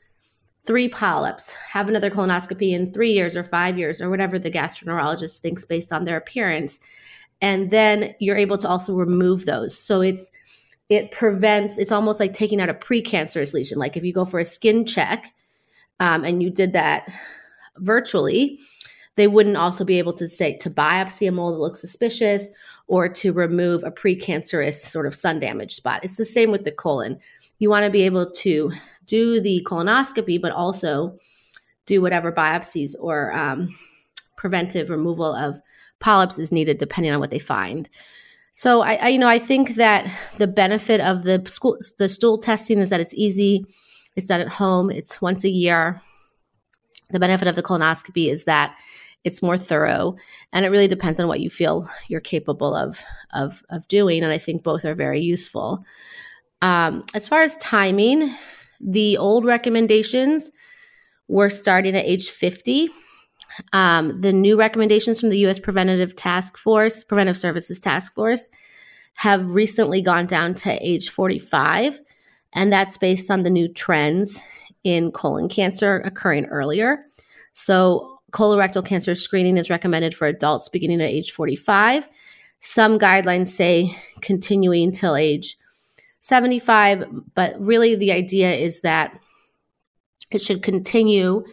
three 0.66 0.90
polyps, 0.90 1.54
have 1.54 1.88
another 1.88 2.10
colonoscopy 2.10 2.72
in 2.72 2.92
three 2.92 3.12
years 3.12 3.34
or 3.34 3.42
five 3.42 3.78
years 3.78 3.98
or 3.98 4.10
whatever 4.10 4.38
the 4.38 4.50
gastroenterologist 4.50 5.38
thinks 5.38 5.64
based 5.64 5.90
on 5.90 6.04
their 6.04 6.18
appearance. 6.18 6.80
And 7.40 7.70
then 7.70 8.14
you're 8.20 8.36
able 8.36 8.58
to 8.58 8.68
also 8.68 8.94
remove 8.94 9.46
those. 9.46 9.76
So 9.76 10.02
it's 10.02 10.30
it 10.90 11.12
prevents 11.12 11.78
it's 11.78 11.92
almost 11.92 12.20
like 12.20 12.34
taking 12.34 12.60
out 12.60 12.68
a 12.68 12.74
precancerous 12.74 13.54
lesion. 13.54 13.78
Like 13.78 13.96
if 13.96 14.04
you 14.04 14.12
go 14.12 14.26
for 14.26 14.38
a 14.38 14.44
skin 14.44 14.84
check 14.84 15.32
um, 15.98 16.24
and 16.24 16.42
you 16.42 16.50
did 16.50 16.74
that 16.74 17.10
virtually, 17.78 18.58
they 19.14 19.28
wouldn't 19.28 19.56
also 19.56 19.82
be 19.82 19.98
able 19.98 20.12
to 20.12 20.28
say 20.28 20.58
to 20.58 20.68
biopsy 20.68 21.26
a 21.26 21.32
mole 21.32 21.52
that 21.52 21.58
looks 21.58 21.80
suspicious 21.80 22.50
or 22.88 23.08
to 23.08 23.32
remove 23.32 23.82
a 23.82 23.90
precancerous 23.90 24.74
sort 24.74 25.06
of 25.06 25.14
sun 25.14 25.40
damage 25.40 25.74
spot. 25.74 26.04
It's 26.04 26.16
the 26.16 26.24
same 26.24 26.50
with 26.50 26.64
the 26.64 26.72
colon. 26.72 27.18
You 27.58 27.70
want 27.70 27.84
to 27.84 27.90
be 27.90 28.02
able 28.02 28.30
to 28.30 28.72
do 29.06 29.40
the 29.40 29.66
colonoscopy, 29.68 30.40
but 30.40 30.52
also 30.52 31.18
do 31.86 32.00
whatever 32.00 32.32
biopsies 32.32 32.94
or 32.98 33.32
um, 33.32 33.68
preventive 34.36 34.90
removal 34.90 35.34
of 35.34 35.60
polyps 36.00 36.38
is 36.38 36.52
needed, 36.52 36.78
depending 36.78 37.12
on 37.12 37.20
what 37.20 37.30
they 37.30 37.38
find. 37.38 37.88
So 38.52 38.80
I, 38.80 38.94
I, 38.94 39.08
you 39.08 39.18
know, 39.18 39.28
I 39.28 39.38
think 39.38 39.74
that 39.74 40.10
the 40.38 40.46
benefit 40.46 41.00
of 41.00 41.24
the 41.24 41.42
school, 41.46 41.78
the 41.98 42.08
stool 42.08 42.38
testing 42.38 42.78
is 42.78 42.90
that 42.90 43.00
it's 43.00 43.14
easy. 43.14 43.66
It's 44.16 44.28
done 44.28 44.40
at 44.40 44.48
home. 44.48 44.90
It's 44.90 45.20
once 45.20 45.44
a 45.44 45.50
year. 45.50 46.00
The 47.10 47.20
benefit 47.20 47.48
of 47.48 47.54
the 47.54 47.62
colonoscopy 47.62 48.32
is 48.32 48.44
that 48.44 48.76
it's 49.26 49.42
more 49.42 49.58
thorough 49.58 50.14
and 50.52 50.64
it 50.64 50.70
really 50.70 50.86
depends 50.86 51.18
on 51.18 51.26
what 51.26 51.40
you 51.40 51.50
feel 51.50 51.88
you're 52.08 52.20
capable 52.20 52.74
of 52.74 53.02
of 53.34 53.62
of 53.70 53.86
doing 53.88 54.22
and 54.22 54.32
i 54.32 54.38
think 54.38 54.62
both 54.62 54.84
are 54.84 54.94
very 54.94 55.20
useful. 55.20 55.84
Um, 56.62 57.04
as 57.14 57.28
far 57.28 57.42
as 57.42 57.56
timing 57.58 58.34
the 58.80 59.18
old 59.18 59.44
recommendations 59.44 60.50
were 61.28 61.50
starting 61.50 61.94
at 61.94 62.06
age 62.06 62.30
50 62.30 62.88
um, 63.72 64.20
the 64.20 64.32
new 64.32 64.56
recommendations 64.56 65.20
from 65.20 65.28
the 65.30 65.38
us 65.38 65.58
preventative 65.58 66.16
task 66.16 66.56
force 66.56 67.04
preventive 67.04 67.36
services 67.36 67.78
task 67.78 68.14
force 68.14 68.48
have 69.16 69.50
recently 69.50 70.00
gone 70.00 70.26
down 70.26 70.54
to 70.54 70.78
age 70.86 71.10
45 71.10 72.00
and 72.52 72.72
that's 72.72 72.96
based 72.96 73.30
on 73.30 73.42
the 73.42 73.50
new 73.50 73.68
trends 73.68 74.40
in 74.84 75.10
colon 75.10 75.48
cancer 75.48 76.00
occurring 76.04 76.46
earlier. 76.46 77.04
So 77.52 78.15
colorectal 78.32 78.84
cancer 78.84 79.14
screening 79.14 79.56
is 79.56 79.70
recommended 79.70 80.14
for 80.14 80.26
adults 80.26 80.68
beginning 80.68 81.00
at 81.00 81.10
age 81.10 81.32
45. 81.32 82.08
Some 82.58 82.98
guidelines 82.98 83.48
say 83.48 83.96
continuing 84.20 84.92
till 84.92 85.16
age 85.16 85.56
75, 86.20 87.04
but 87.34 87.54
really 87.60 87.94
the 87.94 88.12
idea 88.12 88.52
is 88.52 88.80
that 88.80 89.20
it 90.30 90.40
should 90.40 90.62
continue 90.62 91.44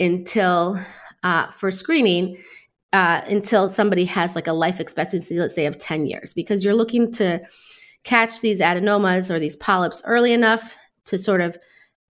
until 0.00 0.80
uh, 1.22 1.50
for 1.50 1.70
screening 1.70 2.36
uh, 2.92 3.20
until 3.26 3.72
somebody 3.72 4.04
has 4.06 4.34
like 4.34 4.46
a 4.46 4.52
life 4.52 4.80
expectancy, 4.80 5.38
let's 5.38 5.54
say, 5.54 5.66
of 5.66 5.78
10 5.78 6.06
years, 6.06 6.32
because 6.32 6.64
you're 6.64 6.74
looking 6.74 7.12
to 7.12 7.40
catch 8.04 8.40
these 8.40 8.60
adenomas 8.60 9.30
or 9.30 9.38
these 9.38 9.56
polyps 9.56 10.02
early 10.04 10.32
enough 10.32 10.74
to 11.04 11.18
sort 11.18 11.40
of 11.40 11.58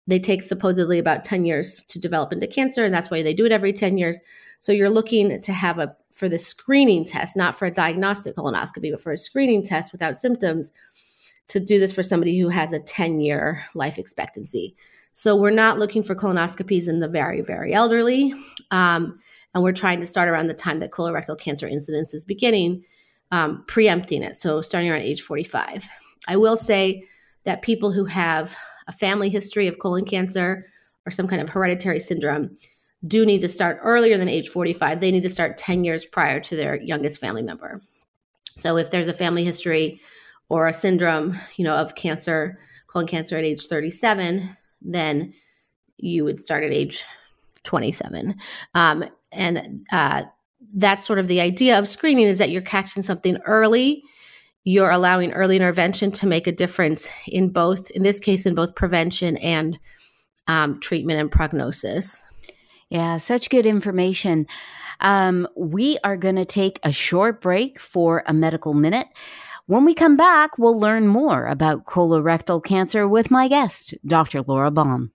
they 0.06 0.18
take 0.18 0.42
supposedly 0.42 0.98
about 0.98 1.24
10 1.24 1.44
years 1.46 1.82
to 1.84 1.98
develop 1.98 2.32
into 2.32 2.46
cancer, 2.46 2.84
and 2.84 2.92
that's 2.92 3.10
why 3.10 3.22
they 3.22 3.34
do 3.34 3.46
it 3.46 3.52
every 3.52 3.72
10 3.72 3.96
years. 3.96 4.18
So 4.60 4.72
you're 4.72 4.90
looking 4.90 5.40
to 5.40 5.52
have 5.52 5.78
a 5.78 5.96
for 6.12 6.28
the 6.28 6.38
screening 6.38 7.04
test, 7.04 7.36
not 7.36 7.56
for 7.56 7.66
a 7.66 7.72
diagnostic 7.72 8.36
colonoscopy, 8.36 8.92
but 8.92 9.00
for 9.00 9.12
a 9.12 9.18
screening 9.18 9.64
test 9.64 9.90
without 9.90 10.16
symptoms 10.16 10.70
to 11.48 11.58
do 11.58 11.78
this 11.78 11.92
for 11.92 12.02
somebody 12.02 12.38
who 12.38 12.48
has 12.48 12.72
a 12.72 12.78
10 12.78 13.20
year 13.20 13.64
life 13.74 13.98
expectancy. 13.98 14.76
So 15.12 15.36
we're 15.36 15.50
not 15.50 15.78
looking 15.78 16.02
for 16.02 16.14
colonoscopies 16.14 16.88
in 16.88 17.00
the 17.00 17.08
very, 17.08 17.40
very 17.40 17.72
elderly. 17.72 18.34
Um, 18.70 19.18
and 19.54 19.62
we're 19.62 19.72
trying 19.72 20.00
to 20.00 20.06
start 20.06 20.28
around 20.28 20.48
the 20.48 20.54
time 20.54 20.80
that 20.80 20.90
colorectal 20.90 21.38
cancer 21.38 21.68
incidence 21.68 22.14
is 22.14 22.24
beginning, 22.24 22.84
um, 23.30 23.64
preempting 23.66 24.22
it. 24.22 24.36
So 24.36 24.62
starting 24.62 24.90
around 24.90 25.02
age 25.02 25.22
45. 25.22 25.88
I 26.26 26.36
will 26.36 26.56
say 26.56 27.04
that 27.44 27.62
people 27.62 27.92
who 27.92 28.04
have 28.06 28.56
a 28.86 28.92
family 28.92 29.28
history 29.28 29.66
of 29.66 29.78
colon 29.78 30.04
cancer 30.04 30.66
or 31.06 31.10
some 31.10 31.28
kind 31.28 31.42
of 31.42 31.48
hereditary 31.48 32.00
syndrome 32.00 32.56
do 33.06 33.26
need 33.26 33.40
to 33.42 33.48
start 33.48 33.78
earlier 33.82 34.16
than 34.16 34.28
age 34.28 34.48
45. 34.48 35.00
They 35.00 35.10
need 35.10 35.22
to 35.22 35.30
start 35.30 35.58
10 35.58 35.84
years 35.84 36.04
prior 36.04 36.40
to 36.40 36.56
their 36.56 36.80
youngest 36.80 37.20
family 37.20 37.42
member. 37.42 37.82
So 38.56 38.76
if 38.76 38.90
there's 38.90 39.08
a 39.08 39.12
family 39.12 39.44
history 39.44 40.00
or 40.48 40.66
a 40.66 40.72
syndrome, 40.72 41.38
you 41.56 41.64
know, 41.64 41.74
of 41.74 41.94
cancer, 41.94 42.58
colon 42.86 43.06
cancer 43.06 43.36
at 43.36 43.44
age 43.44 43.66
37, 43.66 44.56
then 44.80 45.34
you 45.98 46.24
would 46.24 46.40
start 46.40 46.64
at 46.64 46.72
age 46.72 47.04
27. 47.64 48.36
Um, 48.74 49.04
and 49.32 49.86
uh, 49.92 50.24
that's 50.74 51.06
sort 51.06 51.18
of 51.18 51.28
the 51.28 51.40
idea 51.40 51.78
of 51.78 51.88
screening 51.88 52.26
is 52.26 52.38
that 52.38 52.50
you're 52.50 52.62
catching 52.62 53.02
something 53.02 53.38
early 53.44 54.02
you're 54.64 54.90
allowing 54.90 55.32
early 55.32 55.56
intervention 55.56 56.10
to 56.12 56.26
make 56.26 56.46
a 56.46 56.52
difference 56.52 57.08
in 57.28 57.50
both, 57.50 57.90
in 57.90 58.02
this 58.02 58.18
case, 58.18 58.46
in 58.46 58.54
both 58.54 58.74
prevention 58.74 59.36
and 59.36 59.78
um, 60.46 60.80
treatment 60.80 61.20
and 61.20 61.30
prognosis. 61.30 62.24
Yeah, 62.88 63.18
such 63.18 63.50
good 63.50 63.66
information. 63.66 64.46
Um, 65.00 65.46
we 65.56 65.98
are 66.04 66.16
going 66.16 66.36
to 66.36 66.44
take 66.44 66.78
a 66.82 66.92
short 66.92 67.40
break 67.40 67.78
for 67.78 68.22
a 68.26 68.32
medical 68.32 68.72
minute. 68.72 69.08
When 69.66 69.84
we 69.84 69.94
come 69.94 70.16
back, 70.16 70.58
we'll 70.58 70.78
learn 70.78 71.08
more 71.08 71.46
about 71.46 71.84
colorectal 71.84 72.62
cancer 72.62 73.08
with 73.08 73.30
my 73.30 73.48
guest, 73.48 73.94
Dr. 74.06 74.42
Laura 74.42 74.70
Baum. 74.70 75.12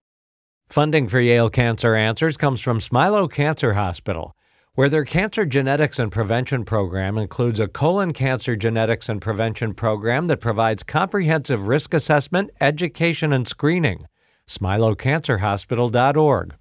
Funding 0.69 1.07
for 1.07 1.19
Yale 1.19 1.49
Cancer 1.49 1.95
Answers 1.95 2.37
comes 2.37 2.61
from 2.61 2.79
Smilow 2.79 3.31
Cancer 3.31 3.73
Hospital 3.73 4.35
where 4.79 4.87
their 4.87 5.03
cancer 5.03 5.45
genetics 5.45 5.99
and 5.99 6.09
prevention 6.09 6.63
program 6.63 7.17
includes 7.17 7.59
a 7.59 7.67
colon 7.67 8.13
cancer 8.13 8.55
genetics 8.55 9.09
and 9.09 9.21
prevention 9.21 9.73
program 9.73 10.27
that 10.27 10.39
provides 10.39 10.83
comprehensive 10.83 11.67
risk 11.67 11.93
assessment, 11.93 12.49
education, 12.61 13.33
and 13.33 13.45
screening. 13.45 13.99
SmilowCancerHospital.org. 14.47 16.55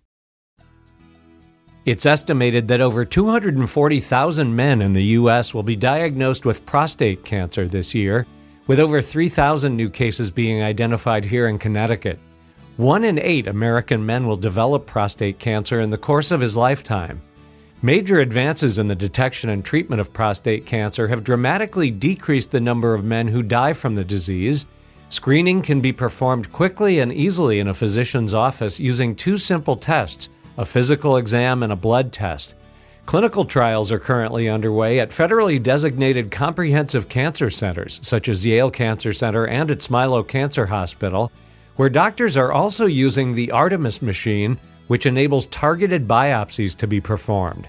It's 1.85 2.07
estimated 2.07 2.67
that 2.67 2.81
over 2.81 3.05
240,000 3.05 4.57
men 4.57 4.83
in 4.83 4.95
the 4.95 5.05
U.S. 5.05 5.55
will 5.55 5.63
be 5.63 5.77
diagnosed 5.77 6.45
with 6.45 6.67
prostate 6.67 7.25
cancer 7.25 7.69
this 7.69 7.95
year, 7.95 8.27
with 8.67 8.81
over 8.81 9.01
3,000 9.01 9.77
new 9.77 9.89
cases 9.89 10.33
being 10.33 10.61
identified 10.61 11.25
here 11.25 11.47
in 11.47 11.57
Connecticut. 11.57 12.19
One 12.79 13.05
in 13.05 13.21
eight 13.21 13.47
American 13.47 14.05
men 14.05 14.27
will 14.27 14.37
develop 14.37 14.87
prostate 14.87 15.39
cancer 15.39 15.79
in 15.79 15.91
the 15.91 15.97
course 15.97 16.33
of 16.33 16.41
his 16.41 16.57
lifetime. 16.57 17.21
Major 17.81 18.19
advances 18.19 18.81
in 18.81 18.89
the 18.89 18.97
detection 18.97 19.51
and 19.51 19.65
treatment 19.65 20.01
of 20.01 20.13
prostate 20.13 20.67
cancer 20.67 21.07
have 21.07 21.23
dramatically 21.23 21.93
decreased 21.93 22.51
the 22.51 22.61
number 22.61 22.93
of 22.93 23.05
men 23.05 23.29
who 23.29 23.41
die 23.41 23.73
from 23.73 23.95
the 23.95 24.03
disease. 24.03 24.67
Screening 25.11 25.63
can 25.63 25.81
be 25.81 25.93
performed 25.93 26.53
quickly 26.53 26.99
and 26.99 27.13
easily 27.13 27.61
in 27.61 27.69
a 27.69 27.75
physician's 27.75 28.35
office 28.35 28.81
using 28.81 29.15
two 29.15 29.37
simple 29.37 29.77
tests 29.77 30.29
a 30.57 30.65
physical 30.65 31.19
exam 31.19 31.63
and 31.63 31.73
a 31.73 31.77
blood 31.77 32.13
test. 32.13 32.57
Clinical 33.07 33.45
trials 33.45 33.93
are 33.93 34.01
currently 34.01 34.49
underway 34.49 34.99
at 34.99 35.11
federally 35.11 35.63
designated 35.63 36.33
comprehensive 36.33 37.09
cancer 37.09 37.49
centers, 37.49 38.01
such 38.03 38.29
as 38.29 38.45
Yale 38.45 38.73
Cancer 38.73 39.13
Center 39.13 39.47
and 39.47 39.71
at 39.71 39.79
Smilow 39.79 40.27
Cancer 40.27 40.67
Hospital, 40.67 41.31
where 41.77 41.89
doctors 41.89 42.37
are 42.37 42.51
also 42.51 42.87
using 42.87 43.37
the 43.37 43.53
Artemis 43.53 44.03
machine 44.03 44.59
which 44.89 45.07
enables 45.07 45.47
targeted 45.47 46.09
biopsies 46.09 46.77
to 46.77 46.87
be 46.87 47.01
performed. 47.01 47.69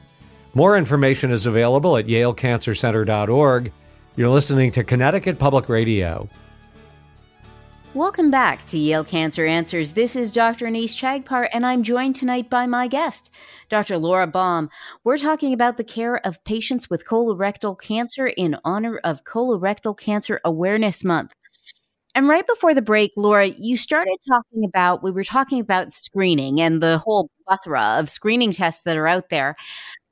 More 0.56 0.76
information 0.76 1.32
is 1.32 1.46
available 1.46 1.96
at 1.96 2.08
yalecancercenter.org. 2.08 3.72
You're 4.16 4.30
listening 4.30 4.72
to 4.72 4.84
Connecticut 4.84 5.38
Public 5.38 5.70
Radio. 5.70 6.28
Welcome 7.96 8.30
back 8.30 8.66
to 8.68 8.78
Yale 8.78 9.04
Cancer 9.04 9.48
Answers. 9.48 9.94
This 9.94 10.16
is 10.16 10.32
Dr. 10.32 10.68
Anees 10.68 10.96
Chagpar, 10.96 11.50
and 11.52 11.66
I'm 11.66 11.82
joined 11.82 12.16
tonight 12.16 12.48
by 12.48 12.68
my 12.68 12.88
guest, 12.88 13.32
Dr. 13.68 13.98
Laura 13.98 14.28
Baum. 14.28 14.70
We're 15.04 15.18
talking 15.18 15.54
about 15.54 15.78
the 15.78 15.84
care 15.84 16.18
of 16.26 16.44
patients 16.44 16.88
with 16.88 17.08
colorectal 17.08 17.80
cancer 17.80 18.28
in 18.28 18.58
honor 18.64 19.00
of 19.04 19.24
Colorectal 19.24 19.98
Cancer 19.98 20.40
Awareness 20.46 21.04
Month. 21.04 21.34
And 22.20 22.28
right 22.28 22.46
before 22.46 22.74
the 22.74 22.82
break, 22.82 23.14
Laura, 23.16 23.46
you 23.46 23.78
started 23.78 24.18
talking 24.28 24.66
about, 24.66 25.02
we 25.02 25.10
were 25.10 25.24
talking 25.24 25.62
about 25.62 25.94
screening 25.94 26.60
and 26.60 26.84
the 26.84 26.98
whole 26.98 27.30
plethora 27.48 27.98
of 27.98 28.10
screening 28.10 28.52
tests 28.52 28.84
that 28.84 28.98
are 28.98 29.08
out 29.08 29.30
there. 29.30 29.56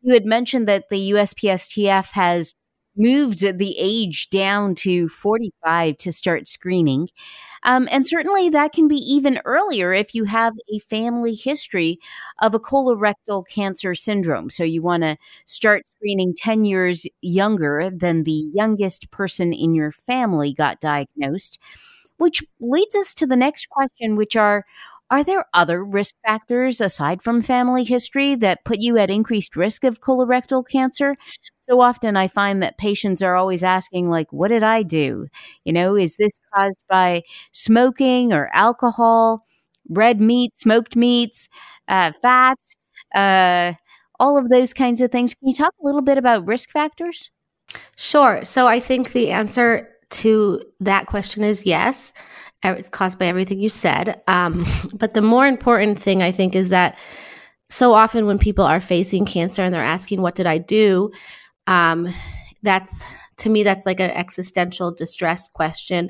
You 0.03 0.13
had 0.13 0.23
mentioned 0.25 0.69
that 0.69 0.85
the 0.89 1.11
USPSTF 1.11 2.11
has 2.11 2.53
moved 2.95 3.41
the 3.41 3.75
age 3.77 4.29
down 4.29 4.73
to 4.75 5.09
45 5.09 5.97
to 5.97 6.13
start 6.13 6.47
screening. 6.47 7.09
Um, 7.63 7.89
and 7.91 8.07
certainly 8.07 8.49
that 8.51 8.71
can 8.71 8.87
be 8.87 8.95
even 8.95 9.41
earlier 9.43 9.91
if 9.91 10.15
you 10.15 10.23
have 10.23 10.53
a 10.73 10.79
family 10.79 11.35
history 11.35 11.99
of 12.41 12.55
a 12.55 12.59
colorectal 12.59 13.43
cancer 13.49 13.95
syndrome. 13.95 14.49
So 14.49 14.63
you 14.63 14.81
want 14.81 15.03
to 15.03 15.17
start 15.45 15.83
screening 15.97 16.33
10 16.35 16.63
years 16.63 17.05
younger 17.21 17.89
than 17.89 18.23
the 18.23 18.49
youngest 18.53 19.11
person 19.11 19.51
in 19.51 19.75
your 19.75 19.91
family 19.91 20.53
got 20.53 20.79
diagnosed, 20.79 21.59
which 22.17 22.43
leads 22.59 22.95
us 22.95 23.13
to 23.15 23.25
the 23.27 23.35
next 23.35 23.69
question, 23.69 24.15
which 24.15 24.35
are 24.35 24.65
are 25.09 25.23
there 25.23 25.45
other 25.53 25.83
risk 25.85 26.15
factors 26.25 26.81
aside 26.81 27.21
from 27.21 27.41
family 27.41 27.85
history 27.85 28.35
that 28.35 28.65
put 28.65 28.79
you 28.79 28.97
at 28.97 29.09
increased 29.09 29.55
risk 29.55 29.83
of 29.85 30.01
colorectal 30.01 30.65
cancer? 30.69 31.15
So 31.61 31.81
often 31.81 32.17
I 32.17 32.27
find 32.27 32.61
that 32.63 32.77
patients 32.77 33.21
are 33.21 33.35
always 33.35 33.63
asking, 33.63 34.09
like, 34.09 34.31
what 34.33 34.49
did 34.49 34.63
I 34.63 34.83
do? 34.83 35.27
You 35.65 35.73
know, 35.73 35.95
is 35.95 36.15
this 36.17 36.39
caused 36.55 36.77
by 36.89 37.23
smoking 37.53 38.33
or 38.33 38.49
alcohol, 38.53 39.45
red 39.89 40.21
meat, 40.21 40.57
smoked 40.57 40.95
meats, 40.95 41.47
uh, 41.87 42.11
fat, 42.21 42.57
uh, 43.15 43.73
all 44.19 44.37
of 44.37 44.49
those 44.49 44.73
kinds 44.73 45.01
of 45.01 45.11
things? 45.11 45.33
Can 45.33 45.47
you 45.49 45.55
talk 45.55 45.73
a 45.81 45.85
little 45.85 46.01
bit 46.01 46.17
about 46.17 46.47
risk 46.47 46.69
factors? 46.71 47.31
Sure. 47.97 48.43
So 48.43 48.67
I 48.67 48.79
think 48.79 49.11
the 49.13 49.31
answer 49.31 49.89
to 50.09 50.63
that 50.79 51.07
question 51.07 51.43
is 51.43 51.65
yes. 51.65 52.13
It's 52.63 52.89
caused 52.89 53.19
by 53.19 53.27
everything 53.27 53.59
you 53.59 53.69
said. 53.69 54.21
Um, 54.27 54.65
but 54.93 55.13
the 55.13 55.21
more 55.21 55.47
important 55.47 55.99
thing, 55.99 56.21
I 56.21 56.31
think, 56.31 56.55
is 56.55 56.69
that 56.69 56.97
so 57.69 57.93
often 57.93 58.25
when 58.25 58.39
people 58.39 58.63
are 58.63 58.79
facing 58.79 59.25
cancer 59.25 59.61
and 59.61 59.73
they're 59.73 59.81
asking, 59.81 60.21
What 60.21 60.35
did 60.35 60.47
I 60.47 60.57
do? 60.57 61.11
Um, 61.67 62.13
that's 62.63 63.03
to 63.37 63.49
me, 63.49 63.63
that's 63.63 63.85
like 63.85 63.99
an 63.99 64.09
existential 64.09 64.91
distress 64.91 65.47
question, 65.49 66.09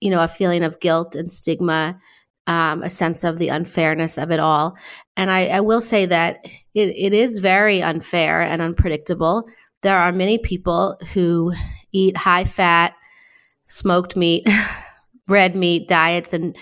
you 0.00 0.10
know, 0.10 0.20
a 0.20 0.28
feeling 0.28 0.62
of 0.62 0.80
guilt 0.80 1.14
and 1.14 1.30
stigma. 1.32 2.00
Um, 2.46 2.82
a 2.82 2.90
sense 2.90 3.22
of 3.22 3.38
the 3.38 3.48
unfairness 3.48 4.18
of 4.18 4.32
it 4.32 4.40
all. 4.40 4.76
And 5.16 5.30
I, 5.30 5.48
I 5.48 5.60
will 5.60 5.80
say 5.80 6.06
that 6.06 6.44
it, 6.74 6.88
it 6.96 7.12
is 7.12 7.38
very 7.38 7.80
unfair 7.80 8.42
and 8.42 8.60
unpredictable. 8.60 9.46
There 9.82 9.96
are 9.96 10.10
many 10.10 10.38
people 10.38 10.98
who 11.12 11.52
eat 11.92 12.16
high 12.16 12.44
fat, 12.44 12.94
smoked 13.70 14.16
meat, 14.16 14.46
red 15.28 15.56
meat 15.56 15.88
diets 15.88 16.34
and 16.34 16.56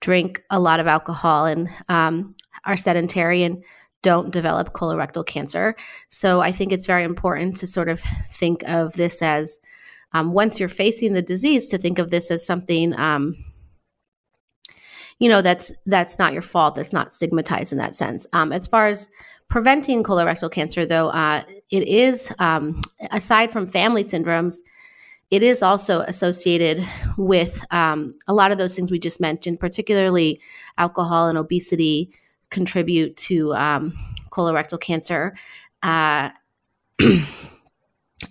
drink 0.00 0.42
a 0.50 0.60
lot 0.60 0.80
of 0.80 0.86
alcohol 0.86 1.46
and 1.46 1.68
um, 1.88 2.34
are 2.64 2.76
sedentary 2.76 3.42
and 3.42 3.64
don't 4.02 4.30
develop 4.30 4.72
colorectal 4.72 5.26
cancer. 5.26 5.74
So 6.08 6.40
I 6.40 6.52
think 6.52 6.72
it's 6.72 6.86
very 6.86 7.04
important 7.04 7.56
to 7.58 7.66
sort 7.66 7.88
of 7.88 8.00
think 8.30 8.62
of 8.68 8.92
this 8.92 9.22
as 9.22 9.58
um, 10.12 10.32
once 10.32 10.60
you're 10.60 10.68
facing 10.68 11.12
the 11.12 11.22
disease, 11.22 11.68
to 11.68 11.78
think 11.78 11.98
of 11.98 12.10
this 12.10 12.30
as 12.30 12.44
something. 12.44 12.98
Um, 12.98 13.44
you 15.18 15.28
know 15.28 15.42
that's 15.42 15.72
that's 15.86 16.18
not 16.18 16.32
your 16.32 16.42
fault 16.42 16.76
that's 16.76 16.92
not 16.92 17.14
stigmatized 17.14 17.72
in 17.72 17.78
that 17.78 17.94
sense 17.96 18.26
um, 18.32 18.52
as 18.52 18.66
far 18.66 18.86
as 18.86 19.10
preventing 19.48 20.02
colorectal 20.02 20.50
cancer 20.50 20.86
though 20.86 21.08
uh, 21.08 21.42
it 21.70 21.86
is 21.88 22.32
um, 22.38 22.80
aside 23.10 23.50
from 23.50 23.66
family 23.66 24.04
syndromes 24.04 24.58
it 25.30 25.42
is 25.42 25.62
also 25.62 26.00
associated 26.00 26.86
with 27.16 27.64
um, 27.70 28.14
a 28.26 28.34
lot 28.34 28.50
of 28.50 28.58
those 28.58 28.74
things 28.74 28.90
we 28.90 28.98
just 28.98 29.20
mentioned, 29.20 29.60
particularly 29.60 30.40
alcohol 30.78 31.28
and 31.28 31.36
obesity 31.36 32.10
contribute 32.50 33.16
to 33.16 33.52
um, 33.54 33.92
colorectal 34.30 34.80
cancer. 34.80 35.36
Uh, 35.82 36.30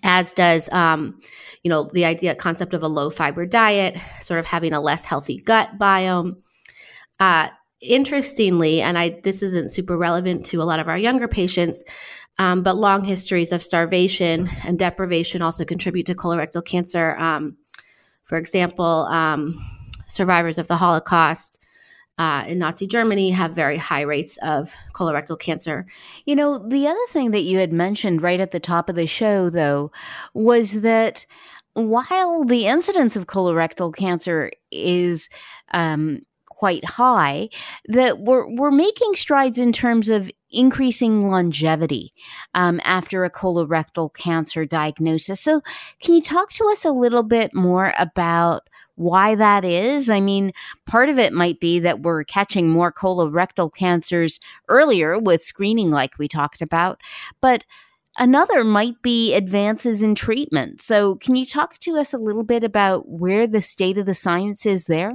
as 0.03 0.33
does 0.33 0.69
um, 0.71 1.19
you 1.63 1.69
know 1.69 1.89
the 1.93 2.05
idea 2.05 2.35
concept 2.35 2.73
of 2.73 2.83
a 2.83 2.87
low 2.87 3.09
fiber 3.09 3.45
diet 3.45 3.97
sort 4.21 4.39
of 4.39 4.45
having 4.45 4.73
a 4.73 4.81
less 4.81 5.05
healthy 5.05 5.37
gut 5.37 5.77
biome 5.79 6.35
uh, 7.19 7.47
interestingly 7.79 8.81
and 8.81 8.97
i 8.97 9.17
this 9.23 9.41
isn't 9.41 9.71
super 9.71 9.97
relevant 9.97 10.45
to 10.45 10.61
a 10.61 10.65
lot 10.65 10.79
of 10.79 10.89
our 10.89 10.97
younger 10.97 11.27
patients 11.27 11.83
um, 12.39 12.63
but 12.63 12.75
long 12.75 13.03
histories 13.03 13.51
of 13.51 13.63
starvation 13.63 14.49
and 14.65 14.77
deprivation 14.77 15.41
also 15.41 15.65
contribute 15.65 16.05
to 16.05 16.15
colorectal 16.15 16.63
cancer. 16.63 17.15
Um, 17.17 17.57
for 18.25 18.37
example, 18.37 19.07
um, 19.09 19.63
survivors 20.07 20.57
of 20.57 20.67
the 20.67 20.77
Holocaust 20.77 21.59
uh, 22.17 22.43
in 22.47 22.59
Nazi 22.59 22.87
Germany 22.87 23.31
have 23.31 23.51
very 23.51 23.77
high 23.77 24.01
rates 24.01 24.37
of 24.41 24.73
colorectal 24.93 25.39
cancer. 25.39 25.85
You 26.25 26.35
know, 26.35 26.57
the 26.57 26.87
other 26.87 27.05
thing 27.09 27.31
that 27.31 27.41
you 27.41 27.59
had 27.59 27.71
mentioned 27.71 28.21
right 28.21 28.39
at 28.39 28.51
the 28.51 28.59
top 28.59 28.89
of 28.89 28.95
the 28.95 29.07
show, 29.07 29.49
though, 29.49 29.91
was 30.33 30.81
that 30.81 31.25
while 31.73 32.43
the 32.43 32.65
incidence 32.65 33.15
of 33.15 33.27
colorectal 33.27 33.95
cancer 33.95 34.49
is 34.71 35.29
um, 35.73 36.21
quite 36.57 36.83
high, 36.85 37.49
that 37.87 38.19
we're, 38.19 38.47
we're 38.55 38.71
making 38.71 39.15
strides 39.15 39.59
in 39.59 39.71
terms 39.71 40.09
of 40.09 40.31
increasing 40.49 41.29
longevity 41.29 42.13
um, 42.55 42.81
after 42.83 43.23
a 43.23 43.29
colorectal 43.29 44.11
cancer 44.13 44.65
diagnosis. 44.65 45.39
So, 45.39 45.61
can 46.01 46.15
you 46.15 46.21
talk 46.21 46.51
to 46.53 46.67
us 46.71 46.83
a 46.83 46.91
little 46.91 47.23
bit 47.23 47.53
more 47.53 47.93
about? 47.97 48.67
Why 48.95 49.35
that 49.35 49.63
is? 49.63 50.09
I 50.09 50.19
mean, 50.19 50.53
part 50.87 51.09
of 51.09 51.19
it 51.19 51.31
might 51.31 51.59
be 51.59 51.77
that 51.81 51.99
we're 51.99 52.23
catching 52.23 52.67
more 52.67 52.91
colorectal 52.91 53.71
cancers 53.71 54.39
earlier 54.69 55.19
with 55.19 55.43
screening, 55.43 55.91
like 55.91 56.17
we 56.17 56.27
talked 56.27 56.63
about. 56.63 56.99
But 57.39 57.63
Another 58.19 58.63
might 58.63 58.99
be 59.03 59.35
advances 59.35 60.01
in 60.01 60.15
treatment. 60.15 60.81
So, 60.81 61.17
can 61.17 61.35
you 61.35 61.45
talk 61.45 61.77
to 61.77 61.97
us 61.97 62.15
a 62.15 62.17
little 62.17 62.43
bit 62.43 62.63
about 62.63 63.07
where 63.07 63.45
the 63.45 63.61
state 63.61 63.99
of 63.99 64.07
the 64.07 64.15
science 64.15 64.65
is 64.65 64.85
there? 64.85 65.13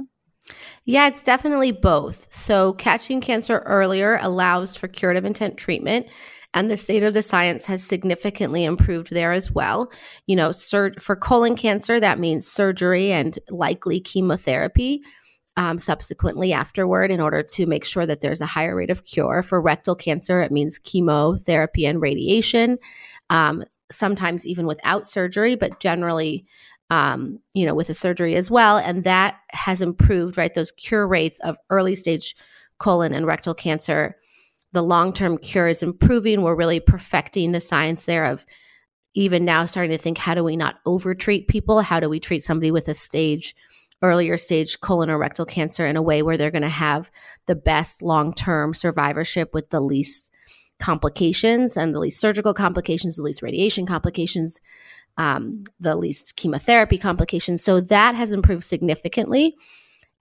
Yeah, 0.85 1.07
it's 1.07 1.23
definitely 1.23 1.71
both. 1.71 2.27
So, 2.31 2.73
catching 2.73 3.21
cancer 3.21 3.59
earlier 3.65 4.17
allows 4.21 4.75
for 4.75 4.87
curative 4.87 5.25
intent 5.25 5.57
treatment, 5.57 6.07
and 6.53 6.69
the 6.69 6.77
state 6.77 7.03
of 7.03 7.13
the 7.13 7.21
science 7.21 7.65
has 7.65 7.83
significantly 7.83 8.63
improved 8.63 9.11
there 9.11 9.31
as 9.31 9.51
well. 9.51 9.91
You 10.27 10.35
know, 10.35 10.51
sur- 10.51 10.93
for 10.99 11.15
colon 11.15 11.55
cancer, 11.55 11.99
that 11.99 12.19
means 12.19 12.47
surgery 12.47 13.11
and 13.11 13.37
likely 13.49 13.99
chemotherapy. 13.99 15.01
Um, 15.55 15.77
subsequently 15.77 16.51
afterward 16.51 17.11
in 17.11 17.21
order 17.21 17.43
to 17.43 17.67
make 17.67 17.85
sure 17.85 18.07
that 18.07 18.21
there's 18.21 18.41
a 18.41 18.45
higher 18.47 18.75
rate 18.75 18.89
of 18.89 19.05
cure. 19.05 19.43
For 19.43 19.61
rectal 19.61 19.93
cancer, 19.93 20.41
it 20.41 20.51
means 20.51 20.79
chemotherapy 20.79 21.85
and 21.85 22.01
radiation, 22.01 22.79
um, 23.29 23.63
sometimes 23.91 24.47
even 24.47 24.65
without 24.65 25.07
surgery, 25.07 25.53
but 25.55 25.79
generally 25.79 26.45
um, 26.89 27.39
you 27.53 27.65
know, 27.65 27.73
with 27.73 27.89
a 27.89 27.93
surgery 27.93 28.35
as 28.35 28.51
well. 28.51 28.77
And 28.77 29.03
that 29.03 29.39
has 29.49 29.81
improved, 29.81 30.37
right? 30.37 30.53
Those 30.53 30.71
cure 30.71 31.07
rates 31.07 31.39
of 31.39 31.57
early 31.69 31.95
stage 31.95 32.35
colon 32.77 33.13
and 33.13 33.25
rectal 33.25 33.53
cancer. 33.53 34.15
The 34.73 34.83
long 34.83 35.13
term 35.13 35.37
cure 35.37 35.67
is 35.67 35.83
improving. 35.83 36.41
We're 36.41 36.55
really 36.55 36.79
perfecting 36.79 37.51
the 37.51 37.59
science 37.59 38.05
there 38.05 38.25
of 38.25 38.45
even 39.15 39.45
now 39.45 39.65
starting 39.65 39.91
to 39.91 39.97
think 39.97 40.17
how 40.17 40.35
do 40.35 40.43
we 40.43 40.57
not 40.57 40.79
overtreat 40.85 41.47
people? 41.47 41.81
How 41.81 41.99
do 41.99 42.09
we 42.09 42.19
treat 42.19 42.43
somebody 42.43 42.71
with 42.71 42.87
a 42.87 42.93
stage, 42.93 43.55
earlier 44.01 44.37
stage 44.37 44.79
colon 44.81 45.09
or 45.09 45.17
rectal 45.17 45.45
cancer 45.45 45.85
in 45.85 45.95
a 45.95 46.01
way 46.01 46.23
where 46.23 46.37
they're 46.37 46.51
going 46.51 46.63
to 46.63 46.69
have 46.69 47.11
the 47.45 47.55
best 47.55 48.01
long 48.01 48.33
term 48.33 48.73
survivorship 48.73 49.53
with 49.53 49.69
the 49.69 49.81
least 49.81 50.31
complications 50.79 51.77
and 51.77 51.93
the 51.93 51.99
least 51.99 52.19
surgical 52.19 52.53
complications, 52.53 53.15
the 53.15 53.23
least 53.23 53.41
radiation 53.41 53.85
complications 53.85 54.59
um, 55.17 55.63
the 55.79 55.95
least 55.95 56.35
chemotherapy 56.35 56.97
complications. 56.97 57.63
So 57.63 57.81
that 57.81 58.15
has 58.15 58.31
improved 58.31 58.63
significantly. 58.63 59.55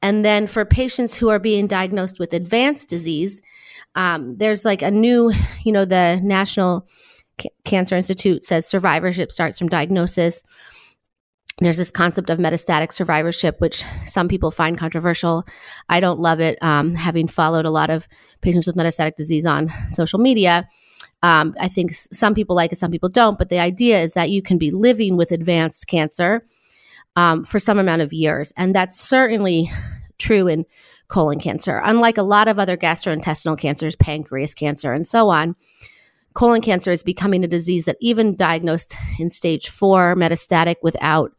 And 0.03 0.25
then 0.25 0.47
for 0.47 0.65
patients 0.65 1.15
who 1.15 1.29
are 1.29 1.39
being 1.39 1.67
diagnosed 1.67 2.19
with 2.19 2.35
advanced 2.35 2.89
disease, 2.89 3.41
um, 3.95 4.37
there's 4.37 4.65
like 4.65 4.83
a 4.83 4.91
new, 4.91 5.33
you 5.65 5.73
know, 5.73 5.85
the 5.85 6.21
National 6.23 6.89
C- 7.41 7.51
Cancer 7.65 7.97
Institute 7.97 8.45
says 8.45 8.67
survivorship 8.67 9.31
starts 9.31 9.59
from 9.59 9.69
diagnosis. 9.69 10.43
There's 11.61 11.77
this 11.77 11.91
concept 11.91 12.31
of 12.31 12.39
metastatic 12.39 12.93
survivorship, 12.93 13.61
which 13.61 13.85
some 14.07 14.27
people 14.27 14.51
find 14.51 14.77
controversial. 14.77 15.45
I 15.89 16.01
don't 16.01 16.19
love 16.19 16.41
it, 16.41 16.59
um, 16.63 16.95
having 16.95 17.29
followed 17.29 17.67
a 17.67 17.71
lot 17.71 17.91
of 17.91 18.09
patients 18.41 18.67
with 18.67 18.75
metastatic 18.75 19.17
disease 19.17 19.47
on 19.47 19.71
social 19.91 20.19
media. 20.19 20.67
Um, 21.23 21.55
I 21.61 21.69
think 21.69 21.95
some 21.95 22.35
people 22.35 22.57
like 22.57 22.73
it, 22.73 22.79
some 22.79 22.91
people 22.91 23.09
don't. 23.09 23.39
But 23.39 23.49
the 23.49 23.61
idea 23.61 24.03
is 24.03 24.15
that 24.15 24.31
you 24.31 24.43
can 24.43 24.59
be 24.59 24.71
living 24.71 25.17
with 25.17 25.31
advanced 25.31 25.87
cancer 25.87 26.45
um, 27.17 27.45
for 27.45 27.59
some 27.59 27.79
amount 27.79 28.03
of 28.03 28.13
years. 28.13 28.53
And 28.57 28.75
that's 28.75 29.01
certainly 29.01 29.71
true 30.19 30.49
in 30.49 30.65
colon 31.09 31.39
cancer. 31.39 31.81
Unlike 31.85 32.19
a 32.19 32.23
lot 32.23 32.49
of 32.49 32.59
other 32.59 32.77
gastrointestinal 32.77 33.59
cancers, 33.59 33.95
pancreas 33.97 34.55
cancer, 34.55 34.93
and 34.93 35.07
so 35.07 35.29
on, 35.29 35.55
colon 36.35 36.63
cancer 36.63 36.91
is 36.91 37.03
becoming 37.03 37.45
a 37.45 37.49
disease 37.49 37.85
that, 37.85 37.99
even 38.01 38.35
diagnosed 38.35 38.97
in 39.19 39.29
stage 39.29 39.69
four, 39.69 40.15
metastatic 40.17 40.77
without 40.83 41.33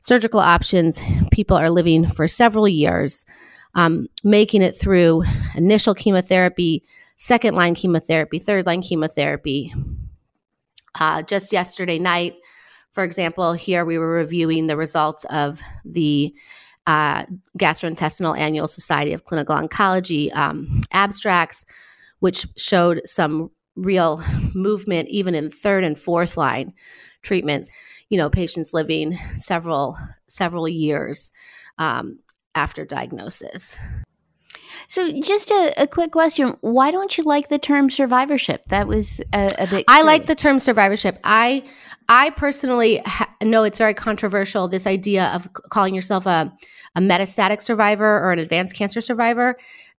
surgical 0.00 0.40
options, 0.40 1.00
people 1.30 1.56
are 1.56 1.70
living 1.70 2.08
for 2.08 2.26
several 2.26 2.66
years, 2.66 3.26
um, 3.74 4.06
making 4.24 4.62
it 4.62 4.72
through 4.72 5.22
initial 5.54 5.94
chemotherapy, 5.94 6.82
second 7.18 7.54
line 7.54 7.74
chemotherapy, 7.74 8.38
third 8.38 8.66
line 8.66 8.82
chemotherapy. 8.82 9.74
Uh, 10.98 11.22
just 11.22 11.52
yesterday 11.52 11.98
night, 11.98 12.34
for 12.92 13.04
example, 13.04 13.52
here 13.52 13.84
we 13.84 13.98
were 13.98 14.08
reviewing 14.08 14.66
the 14.66 14.76
results 14.76 15.24
of 15.26 15.60
the 15.84 16.34
uh, 16.86 17.26
Gastrointestinal 17.58 18.36
Annual 18.38 18.68
Society 18.68 19.12
of 19.12 19.24
Clinical 19.24 19.54
Oncology 19.54 20.34
um, 20.34 20.80
abstracts, 20.92 21.64
which 22.20 22.46
showed 22.56 23.02
some 23.04 23.50
real 23.76 24.22
movement 24.54 25.08
even 25.08 25.34
in 25.34 25.50
third 25.50 25.84
and 25.84 25.98
fourth 25.98 26.36
line 26.36 26.72
treatments. 27.22 27.72
You 28.08 28.16
know, 28.16 28.30
patients 28.30 28.72
living 28.72 29.18
several 29.36 29.98
several 30.28 30.66
years 30.66 31.30
um, 31.76 32.18
after 32.54 32.86
diagnosis. 32.86 33.78
So, 34.86 35.20
just 35.20 35.50
a, 35.50 35.82
a, 35.82 35.86
quick 35.86 36.12
question: 36.12 36.56
Why 36.60 36.90
don't 36.90 37.16
you 37.18 37.24
like 37.24 37.48
the 37.48 37.58
term 37.58 37.90
survivorship? 37.90 38.62
That 38.68 38.86
was 38.86 39.20
a, 39.32 39.50
a 39.58 39.66
bit. 39.66 39.84
I 39.88 40.02
like 40.02 40.26
the 40.26 40.34
term 40.34 40.58
survivorship. 40.58 41.18
I 41.24 41.64
I 42.08 42.30
personally 42.30 43.00
ha- 43.04 43.34
know 43.42 43.64
it's 43.64 43.78
very 43.78 43.94
controversial. 43.94 44.68
This 44.68 44.86
idea 44.86 45.26
of 45.34 45.48
calling 45.70 45.94
yourself 45.94 46.26
a 46.26 46.52
a 46.94 47.00
metastatic 47.00 47.60
survivor 47.60 48.20
or 48.20 48.32
an 48.32 48.38
advanced 48.38 48.74
cancer 48.76 49.00
survivor. 49.00 49.56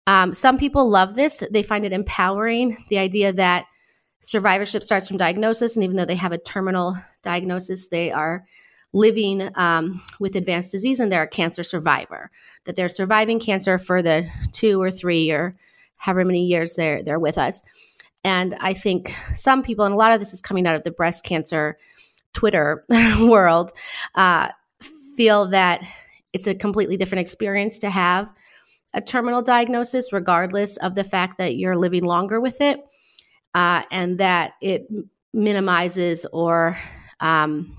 Um, 0.06 0.32
some 0.34 0.58
people 0.58 0.88
love 0.88 1.14
this; 1.14 1.42
they 1.50 1.62
find 1.62 1.84
it 1.84 1.92
empowering. 1.92 2.84
The 2.88 2.98
idea 2.98 3.32
that 3.32 3.66
survivorship 4.20 4.82
starts 4.84 5.08
from 5.08 5.16
diagnosis, 5.16 5.74
and 5.74 5.84
even 5.84 5.96
though 5.96 6.04
they 6.04 6.16
have 6.16 6.32
a 6.32 6.38
terminal 6.38 6.96
diagnosis, 7.22 7.88
they 7.88 8.10
are 8.10 8.44
living 8.92 9.50
um, 9.54 10.02
with 10.18 10.34
advanced 10.34 10.70
disease 10.70 11.00
and 11.00 11.12
they're 11.12 11.22
a 11.22 11.28
cancer 11.28 11.62
survivor, 11.62 12.30
that 12.64 12.76
they're 12.76 12.88
surviving 12.88 13.38
cancer 13.38 13.78
for 13.78 14.02
the 14.02 14.26
two 14.52 14.80
or 14.80 14.90
three 14.90 15.30
or 15.30 15.56
however 15.96 16.24
many 16.24 16.44
years 16.44 16.74
they're, 16.74 17.02
they're 17.02 17.18
with 17.18 17.38
us. 17.38 17.62
And 18.24 18.56
I 18.60 18.72
think 18.72 19.14
some 19.34 19.62
people, 19.62 19.84
and 19.84 19.94
a 19.94 19.98
lot 19.98 20.12
of 20.12 20.20
this 20.20 20.34
is 20.34 20.40
coming 20.40 20.66
out 20.66 20.74
of 20.74 20.84
the 20.84 20.90
breast 20.90 21.24
cancer 21.24 21.78
Twitter 22.32 22.84
world, 23.20 23.72
uh, 24.14 24.48
feel 25.16 25.46
that 25.48 25.82
it's 26.32 26.46
a 26.46 26.54
completely 26.54 26.96
different 26.96 27.20
experience 27.20 27.78
to 27.78 27.90
have 27.90 28.30
a 28.94 29.00
terminal 29.00 29.42
diagnosis, 29.42 30.12
regardless 30.12 30.76
of 30.78 30.94
the 30.94 31.04
fact 31.04 31.38
that 31.38 31.56
you're 31.56 31.76
living 31.76 32.04
longer 32.04 32.40
with 32.40 32.60
it, 32.60 32.80
uh, 33.54 33.82
and 33.90 34.18
that 34.18 34.52
it 34.62 34.88
minimizes 35.32 36.26
or 36.32 36.78
um, 37.20 37.78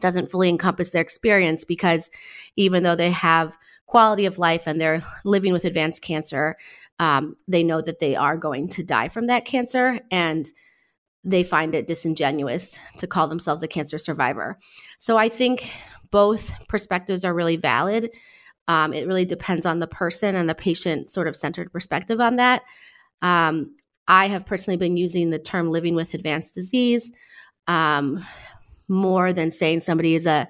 doesn't 0.00 0.30
fully 0.30 0.48
encompass 0.48 0.90
their 0.90 1.02
experience 1.02 1.64
because 1.64 2.10
even 2.56 2.82
though 2.82 2.96
they 2.96 3.10
have 3.10 3.56
quality 3.86 4.26
of 4.26 4.38
life 4.38 4.66
and 4.66 4.80
they're 4.80 5.02
living 5.24 5.52
with 5.52 5.64
advanced 5.64 6.02
cancer, 6.02 6.56
um, 6.98 7.36
they 7.46 7.62
know 7.62 7.80
that 7.80 8.00
they 8.00 8.16
are 8.16 8.36
going 8.36 8.68
to 8.68 8.82
die 8.82 9.08
from 9.08 9.26
that 9.26 9.44
cancer 9.44 10.00
and 10.10 10.48
they 11.24 11.42
find 11.42 11.74
it 11.74 11.86
disingenuous 11.86 12.78
to 12.98 13.06
call 13.06 13.28
themselves 13.28 13.62
a 13.62 13.68
cancer 13.68 13.98
survivor. 13.98 14.58
So 14.98 15.16
I 15.16 15.28
think 15.28 15.70
both 16.10 16.52
perspectives 16.68 17.24
are 17.24 17.34
really 17.34 17.56
valid. 17.56 18.10
Um, 18.66 18.92
it 18.92 19.06
really 19.06 19.24
depends 19.24 19.66
on 19.66 19.78
the 19.78 19.86
person 19.86 20.34
and 20.34 20.48
the 20.48 20.54
patient 20.54 21.10
sort 21.10 21.28
of 21.28 21.36
centered 21.36 21.72
perspective 21.72 22.20
on 22.20 22.36
that. 22.36 22.62
Um, 23.22 23.74
I 24.06 24.28
have 24.28 24.46
personally 24.46 24.76
been 24.76 24.96
using 24.96 25.30
the 25.30 25.38
term 25.38 25.70
living 25.70 25.94
with 25.94 26.14
advanced 26.14 26.54
disease. 26.54 27.12
Um, 27.66 28.24
more 28.88 29.32
than 29.32 29.50
saying 29.50 29.80
somebody 29.80 30.14
is 30.14 30.26
a 30.26 30.48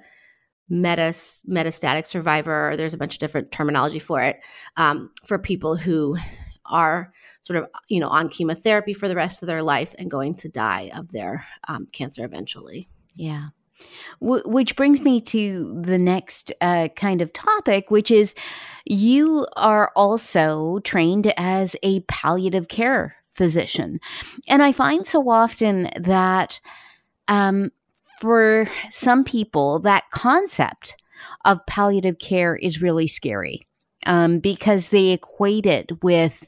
metas, 0.69 1.43
metastatic 1.49 2.05
survivor. 2.05 2.73
There's 2.77 2.93
a 2.93 2.97
bunch 2.97 3.15
of 3.15 3.19
different 3.19 3.51
terminology 3.51 3.99
for 3.99 4.21
it 4.21 4.37
um, 4.77 5.11
for 5.25 5.39
people 5.39 5.75
who 5.75 6.17
are 6.65 7.11
sort 7.41 7.57
of 7.57 7.65
you 7.87 7.99
know 7.99 8.07
on 8.07 8.29
chemotherapy 8.29 8.93
for 8.93 9.07
the 9.07 9.15
rest 9.15 9.41
of 9.41 9.47
their 9.47 9.63
life 9.63 9.95
and 9.97 10.11
going 10.11 10.35
to 10.35 10.47
die 10.49 10.91
of 10.95 11.11
their 11.11 11.45
um, 11.67 11.87
cancer 11.91 12.23
eventually. 12.23 12.87
Yeah. 13.15 13.47
Which 14.19 14.75
brings 14.75 14.99
me 14.99 15.21
to 15.21 15.81
the 15.81 15.97
next 15.97 16.51
uh, 16.59 16.89
kind 16.97 17.21
of 17.21 17.31
topic, 17.31 17.89
which 17.89 18.11
is 18.11 18.35
you 18.85 19.47
are 19.55 19.93
also 19.95 20.79
trained 20.79 21.31
as 21.37 21.77
a 21.81 22.01
palliative 22.01 22.67
care 22.67 23.15
physician. 23.31 23.99
And 24.49 24.61
I 24.61 24.73
find 24.73 25.07
so 25.07 25.29
often 25.29 25.89
that 25.95 26.59
um, 27.29 27.71
for 28.19 28.69
some 28.91 29.23
people, 29.23 29.79
that 29.81 30.09
concept 30.11 30.97
of 31.45 31.65
palliative 31.65 32.19
care 32.19 32.55
is 32.55 32.81
really 32.81 33.07
scary 33.07 33.67
um, 34.05 34.39
because 34.39 34.89
they 34.89 35.09
equate 35.09 35.65
it 35.65 36.03
with, 36.03 36.47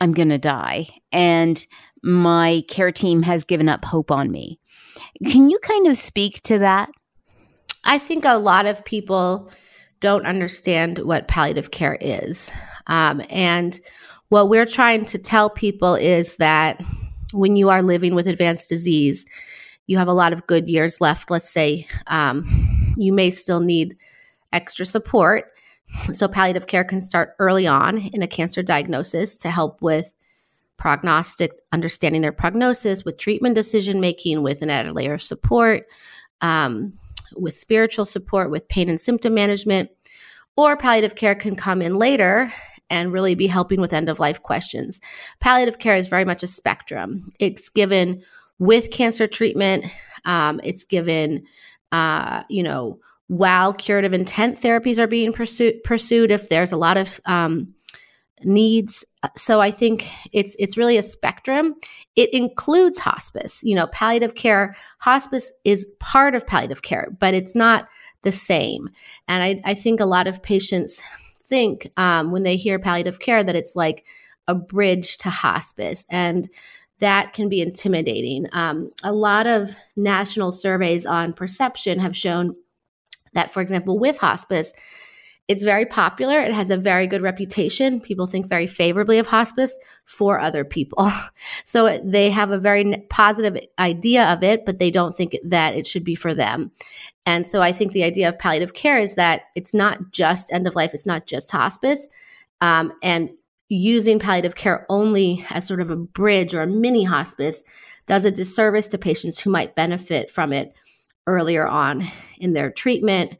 I'm 0.00 0.12
going 0.12 0.28
to 0.28 0.38
die, 0.38 0.88
and 1.12 1.64
my 2.02 2.62
care 2.68 2.92
team 2.92 3.22
has 3.22 3.44
given 3.44 3.68
up 3.68 3.84
hope 3.84 4.10
on 4.10 4.30
me. 4.30 4.60
Can 5.24 5.50
you 5.50 5.58
kind 5.60 5.88
of 5.88 5.96
speak 5.96 6.42
to 6.42 6.58
that? 6.60 6.90
I 7.84 7.98
think 7.98 8.24
a 8.24 8.38
lot 8.38 8.66
of 8.66 8.84
people 8.84 9.50
don't 10.00 10.26
understand 10.26 10.98
what 10.98 11.28
palliative 11.28 11.70
care 11.70 11.98
is. 12.00 12.52
Um, 12.86 13.22
and 13.30 13.78
what 14.28 14.48
we're 14.48 14.66
trying 14.66 15.04
to 15.06 15.18
tell 15.18 15.50
people 15.50 15.94
is 15.94 16.36
that 16.36 16.80
when 17.32 17.56
you 17.56 17.68
are 17.68 17.82
living 17.82 18.14
with 18.14 18.28
advanced 18.28 18.68
disease, 18.68 19.26
you 19.88 19.98
have 19.98 20.06
a 20.06 20.12
lot 20.12 20.32
of 20.32 20.46
good 20.46 20.68
years 20.68 21.00
left. 21.00 21.30
Let's 21.30 21.50
say 21.50 21.86
um, 22.06 22.46
you 22.96 23.12
may 23.12 23.30
still 23.30 23.60
need 23.60 23.96
extra 24.52 24.86
support. 24.86 25.46
So, 26.12 26.28
palliative 26.28 26.66
care 26.66 26.84
can 26.84 27.02
start 27.02 27.34
early 27.38 27.66
on 27.66 27.98
in 27.98 28.22
a 28.22 28.28
cancer 28.28 28.62
diagnosis 28.62 29.34
to 29.38 29.50
help 29.50 29.80
with 29.80 30.14
prognostic, 30.76 31.52
understanding 31.72 32.20
their 32.20 32.32
prognosis, 32.32 33.04
with 33.04 33.16
treatment 33.16 33.54
decision 33.54 33.98
making, 33.98 34.42
with 34.42 34.60
an 34.60 34.68
added 34.70 34.92
layer 34.92 35.14
of 35.14 35.22
support, 35.22 35.86
um, 36.42 36.92
with 37.34 37.56
spiritual 37.56 38.04
support, 38.04 38.50
with 38.50 38.68
pain 38.68 38.90
and 38.90 39.00
symptom 39.00 39.32
management. 39.32 39.90
Or 40.56 40.76
palliative 40.76 41.14
care 41.14 41.34
can 41.34 41.56
come 41.56 41.80
in 41.80 41.96
later 41.96 42.52
and 42.90 43.12
really 43.12 43.34
be 43.34 43.46
helping 43.46 43.80
with 43.80 43.92
end 43.92 44.08
of 44.10 44.20
life 44.20 44.42
questions. 44.42 45.00
Palliative 45.40 45.78
care 45.78 45.96
is 45.96 46.08
very 46.08 46.24
much 46.24 46.42
a 46.42 46.46
spectrum. 46.46 47.32
It's 47.38 47.68
given 47.68 48.22
with 48.58 48.90
cancer 48.90 49.26
treatment. 49.26 49.84
Um, 50.24 50.60
it's 50.64 50.84
given, 50.84 51.44
uh, 51.92 52.42
you 52.48 52.62
know, 52.62 52.98
while 53.28 53.72
curative 53.72 54.14
intent 54.14 54.60
therapies 54.60 54.98
are 54.98 55.06
being 55.06 55.32
pursued, 55.32 55.82
pursued 55.84 56.30
if 56.30 56.48
there's 56.48 56.72
a 56.72 56.76
lot 56.76 56.96
of 56.96 57.20
um, 57.26 57.74
needs. 58.42 59.04
So 59.36 59.60
I 59.60 59.70
think 59.70 60.08
it's 60.32 60.56
it's 60.58 60.76
really 60.76 60.96
a 60.96 61.02
spectrum. 61.02 61.74
It 62.16 62.32
includes 62.32 62.98
hospice. 62.98 63.60
You 63.62 63.74
know, 63.74 63.86
palliative 63.88 64.34
care. 64.34 64.76
Hospice 64.98 65.52
is 65.64 65.86
part 66.00 66.34
of 66.34 66.46
palliative 66.46 66.82
care, 66.82 67.08
but 67.20 67.34
it's 67.34 67.54
not 67.54 67.88
the 68.22 68.32
same. 68.32 68.88
And 69.28 69.42
I, 69.42 69.60
I 69.64 69.74
think 69.74 70.00
a 70.00 70.06
lot 70.06 70.26
of 70.26 70.42
patients 70.42 71.00
think 71.44 71.90
um, 71.96 72.30
when 72.30 72.42
they 72.42 72.56
hear 72.56 72.78
palliative 72.78 73.20
care 73.20 73.44
that 73.44 73.56
it's 73.56 73.76
like 73.76 74.04
a 74.46 74.54
bridge 74.54 75.18
to 75.18 75.30
hospice. 75.30 76.04
And 76.10 76.48
that 77.00 77.32
can 77.32 77.48
be 77.48 77.60
intimidating. 77.60 78.46
Um, 78.52 78.90
a 79.04 79.12
lot 79.12 79.46
of 79.46 79.74
national 79.96 80.52
surveys 80.52 81.06
on 81.06 81.32
perception 81.32 81.98
have 82.00 82.16
shown 82.16 82.56
that, 83.34 83.52
for 83.52 83.60
example, 83.60 83.98
with 83.98 84.18
hospice, 84.18 84.72
it's 85.48 85.64
very 85.64 85.86
popular. 85.86 86.40
It 86.40 86.52
has 86.52 86.70
a 86.70 86.76
very 86.76 87.06
good 87.06 87.22
reputation. 87.22 88.00
People 88.00 88.26
think 88.26 88.46
very 88.46 88.66
favorably 88.66 89.18
of 89.18 89.26
hospice 89.26 89.76
for 90.04 90.38
other 90.38 90.64
people. 90.64 91.10
So 91.64 92.00
they 92.02 92.30
have 92.30 92.50
a 92.50 92.58
very 92.58 93.04
positive 93.10 93.58
idea 93.78 94.24
of 94.32 94.42
it, 94.42 94.64
but 94.64 94.78
they 94.78 94.90
don't 94.90 95.14
think 95.14 95.36
that 95.44 95.74
it 95.74 95.86
should 95.86 96.02
be 96.02 96.14
for 96.14 96.32
them. 96.32 96.70
And 97.26 97.46
so 97.46 97.60
I 97.60 97.72
think 97.72 97.92
the 97.92 98.04
idea 98.04 98.26
of 98.26 98.38
palliative 98.38 98.72
care 98.72 98.98
is 98.98 99.16
that 99.16 99.42
it's 99.54 99.74
not 99.74 100.10
just 100.10 100.50
end 100.50 100.66
of 100.66 100.74
life, 100.74 100.94
it's 100.94 101.04
not 101.04 101.26
just 101.26 101.50
hospice. 101.50 102.08
Um, 102.62 102.94
and 103.02 103.30
using 103.68 104.18
palliative 104.18 104.54
care 104.54 104.86
only 104.88 105.44
as 105.50 105.66
sort 105.66 105.80
of 105.80 105.90
a 105.90 105.96
bridge 105.96 106.54
or 106.54 106.62
a 106.62 106.66
mini 106.66 107.04
hospice 107.04 107.62
does 108.06 108.24
a 108.24 108.30
disservice 108.30 108.86
to 108.88 108.98
patients 108.98 109.38
who 109.38 109.50
might 109.50 109.74
benefit 109.74 110.30
from 110.30 110.52
it 110.52 110.74
earlier 111.26 111.68
on 111.68 112.10
in 112.38 112.54
their 112.54 112.70
treatment 112.70 113.34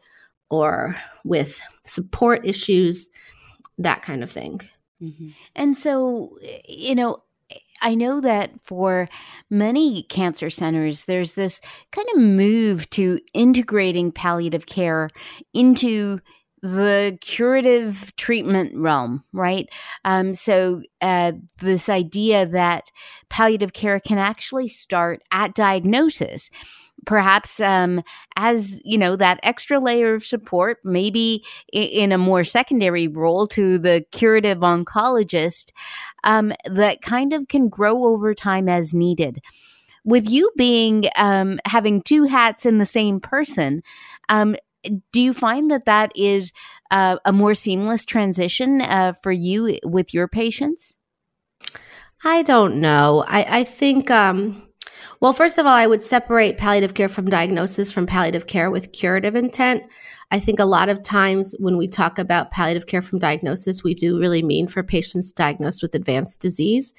or 0.51 0.97
with 1.25 1.61
support 1.85 2.47
issues, 2.47 3.09
that 3.79 4.03
kind 4.03 4.23
of 4.23 4.31
thing. 4.31 4.61
Mm-hmm. 5.03 5.29
And 5.57 5.79
so, 5.79 6.37
you 6.67 6.95
know, 6.95 7.19
I 7.81 7.95
know 7.95 8.21
that 8.21 8.51
for 8.63 9.09
many 9.51 10.03
cancer 10.05 10.51
centers, 10.51 11.05
there's 11.05 11.33
this 11.33 11.61
kind 11.93 12.09
of 12.15 12.21
move 12.21 12.91
to 12.91 13.21
integrating 13.33 14.13
palliative 14.13 14.67
care 14.67 15.09
into 15.55 16.21
the 16.63 17.19
curative 17.21 18.15
treatment 18.17 18.75
realm, 18.75 19.25
right? 19.33 19.69
Um, 20.05 20.35
so, 20.35 20.83
uh, 21.01 21.33
this 21.61 21.89
idea 21.89 22.47
that 22.47 22.91
palliative 23.29 23.73
care 23.73 24.01
can 24.01 24.19
actually 24.19 24.69
start 24.69 25.23
at 25.31 25.55
diagnosis 25.55 26.51
perhaps 27.07 27.61
um, 27.61 28.03
as 28.37 28.81
you 28.85 28.99
know 28.99 29.17
that 29.17 29.41
extra 29.43 29.79
layer 29.79 30.15
of 30.15 30.25
support, 30.25 30.79
maybe 30.85 31.45
in 31.73 32.13
a 32.13 32.19
more 32.19 32.45
secondary 32.45 33.09
role 33.09 33.47
to 33.47 33.79
the 33.79 34.05
curative 34.13 34.59
oncologist 34.59 35.71
um, 36.25 36.53
that 36.67 37.01
kind 37.03 37.33
of 37.33 37.49
can 37.49 37.69
grow 37.69 38.05
over 38.05 38.35
time 38.35 38.69
as 38.69 38.95
needed. 38.95 39.41
With 40.05 40.29
you 40.31 40.51
being 40.57 41.07
um, 41.17 41.59
having 41.67 42.03
two 42.03 42.25
hats 42.25 42.65
in 42.65 42.79
the 42.79 42.87
same 42.87 43.21
person, 43.21 43.83
um, 44.29 44.57
do 45.13 45.21
you 45.21 45.33
find 45.33 45.71
that 45.71 45.85
that 45.87 46.13
is 46.17 46.53
uh, 46.91 47.19
a 47.25 47.33
more 47.33 47.55
seamless 47.55 48.05
transition 48.05 48.81
uh, 48.83 49.13
for 49.23 49.33
you 49.33 49.79
with 49.85 50.15
your 50.15 50.29
patients? 50.29 50.95
I 52.25 52.43
don't 52.43 52.81
know. 52.81 53.25
I, 53.27 53.61
I 53.61 53.65
think, 53.65 54.11
um, 54.11 54.69
well, 55.21 55.33
first 55.33 55.59
of 55.59 55.67
all, 55.67 55.73
I 55.73 55.87
would 55.87 56.03
separate 56.03 56.59
palliative 56.59 56.95
care 56.95 57.09
from 57.09 57.31
diagnosis 57.31 57.93
from 57.93 58.07
palliative 58.07 58.47
care 58.47 58.71
with 58.71 58.93
curative 58.93 59.37
intent. 59.37 59.85
I 60.31 60.41
think 60.41 60.59
a 60.59 60.65
lot 60.65 60.89
of 60.89 61.03
times 61.03 61.55
when 61.59 61.79
we 61.79 61.89
talk 61.89 62.19
about 62.19 62.51
palliative 62.51 62.87
care 62.87 63.01
from 63.01 63.19
diagnosis, 63.19 63.83
we 63.83 63.95
do 63.95 64.19
really 64.19 64.43
mean 64.43 64.67
for 64.67 64.83
patients 64.83 65.33
diagnosed 65.33 65.81
with 65.81 65.95
advanced 65.95 66.41
disease 66.41 66.93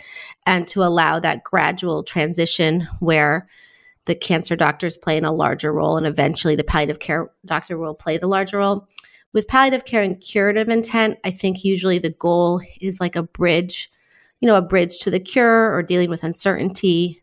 and 0.45 0.67
to 0.69 0.83
allow 0.83 1.19
that 1.19 1.43
gradual 1.43 2.03
transition 2.03 2.87
where 2.99 3.47
the 4.05 4.15
cancer 4.15 4.55
doctors 4.55 4.97
play 4.97 5.17
in 5.17 5.25
a 5.25 5.31
larger 5.31 5.71
role 5.71 5.97
and 5.97 6.07
eventually 6.07 6.55
the 6.55 6.63
palliative 6.63 6.99
care 6.99 7.31
doctor 7.45 7.77
will 7.77 7.93
play 7.93 8.17
the 8.17 8.27
larger 8.27 8.57
role. 8.57 8.87
With 9.33 9.47
palliative 9.47 9.85
care 9.85 10.01
and 10.01 10.19
curative 10.19 10.69
intent, 10.69 11.19
I 11.23 11.31
think 11.31 11.63
usually 11.63 11.99
the 11.99 12.09
goal 12.09 12.61
is 12.81 12.99
like 12.99 13.15
a 13.15 13.23
bridge 13.23 13.91
you 14.39 14.47
know, 14.47 14.55
a 14.55 14.61
bridge 14.61 14.99
to 14.99 15.11
the 15.11 15.19
cure 15.19 15.73
or 15.73 15.83
dealing 15.83 16.09
with 16.09 16.23
uncertainty, 16.23 17.21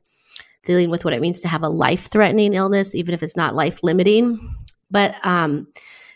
dealing 0.65 0.91
with 0.91 1.05
what 1.05 1.15
it 1.15 1.21
means 1.21 1.41
to 1.41 1.49
have 1.49 1.63
a 1.63 1.69
life 1.69 2.11
threatening 2.11 2.55
illness, 2.55 2.95
even 2.95 3.15
if 3.15 3.23
it's 3.23 3.37
not 3.37 3.55
life 3.55 3.83
limiting. 3.83 4.55
But 4.91 5.15
um, 5.25 5.69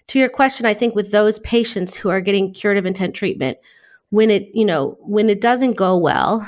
to 0.08 0.18
your 0.18 0.28
question, 0.28 0.66
I 0.66 0.74
think 0.74 0.94
with 0.94 1.10
those 1.10 1.38
patients 1.40 1.96
who 1.96 2.10
are 2.10 2.20
getting 2.20 2.52
curative 2.52 2.86
intent 2.86 3.14
treatment, 3.14 3.58
when 4.10 4.30
it, 4.30 4.50
you 4.52 4.64
know, 4.64 4.98
when 5.00 5.30
it 5.30 5.40
doesn't 5.40 5.74
go 5.74 5.96
well, 5.96 6.46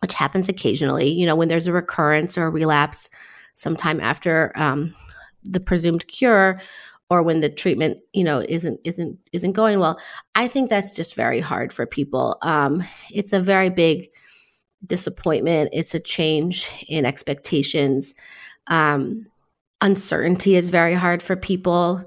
which 0.00 0.14
happens 0.14 0.48
occasionally, 0.48 1.10
you 1.10 1.26
know, 1.26 1.36
when 1.36 1.48
there's 1.48 1.66
a 1.66 1.72
recurrence 1.72 2.36
or 2.36 2.46
a 2.46 2.50
relapse 2.50 3.08
sometime 3.54 4.00
after 4.00 4.52
um, 4.54 4.94
the 5.42 5.60
presumed 5.60 6.06
cure, 6.08 6.60
or 7.08 7.22
when 7.22 7.40
the 7.40 7.48
treatment 7.48 7.98
you 8.12 8.24
know 8.24 8.44
isn't 8.48 8.80
isn't 8.84 9.18
isn't 9.32 9.52
going 9.52 9.78
well. 9.78 9.98
I 10.34 10.48
think 10.48 10.68
that's 10.68 10.92
just 10.92 11.14
very 11.14 11.40
hard 11.40 11.72
for 11.72 11.86
people. 11.86 12.38
Um, 12.42 12.84
it's 13.10 13.32
a 13.32 13.40
very 13.40 13.70
big 13.70 14.08
disappointment. 14.84 15.70
It's 15.72 15.94
a 15.94 16.00
change 16.00 16.68
in 16.88 17.06
expectations. 17.06 18.14
Um, 18.66 19.26
uncertainty 19.80 20.56
is 20.56 20.70
very 20.70 20.94
hard 20.94 21.22
for 21.22 21.36
people. 21.36 22.04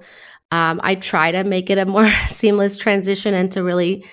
Um, 0.51 0.81
i 0.83 0.95
try 0.95 1.31
to 1.31 1.43
make 1.43 1.69
it 1.69 1.77
a 1.77 1.85
more 1.85 2.11
seamless 2.27 2.77
transition 2.77 3.35
and 3.35 3.51
to 3.51 3.63
really 3.63 4.05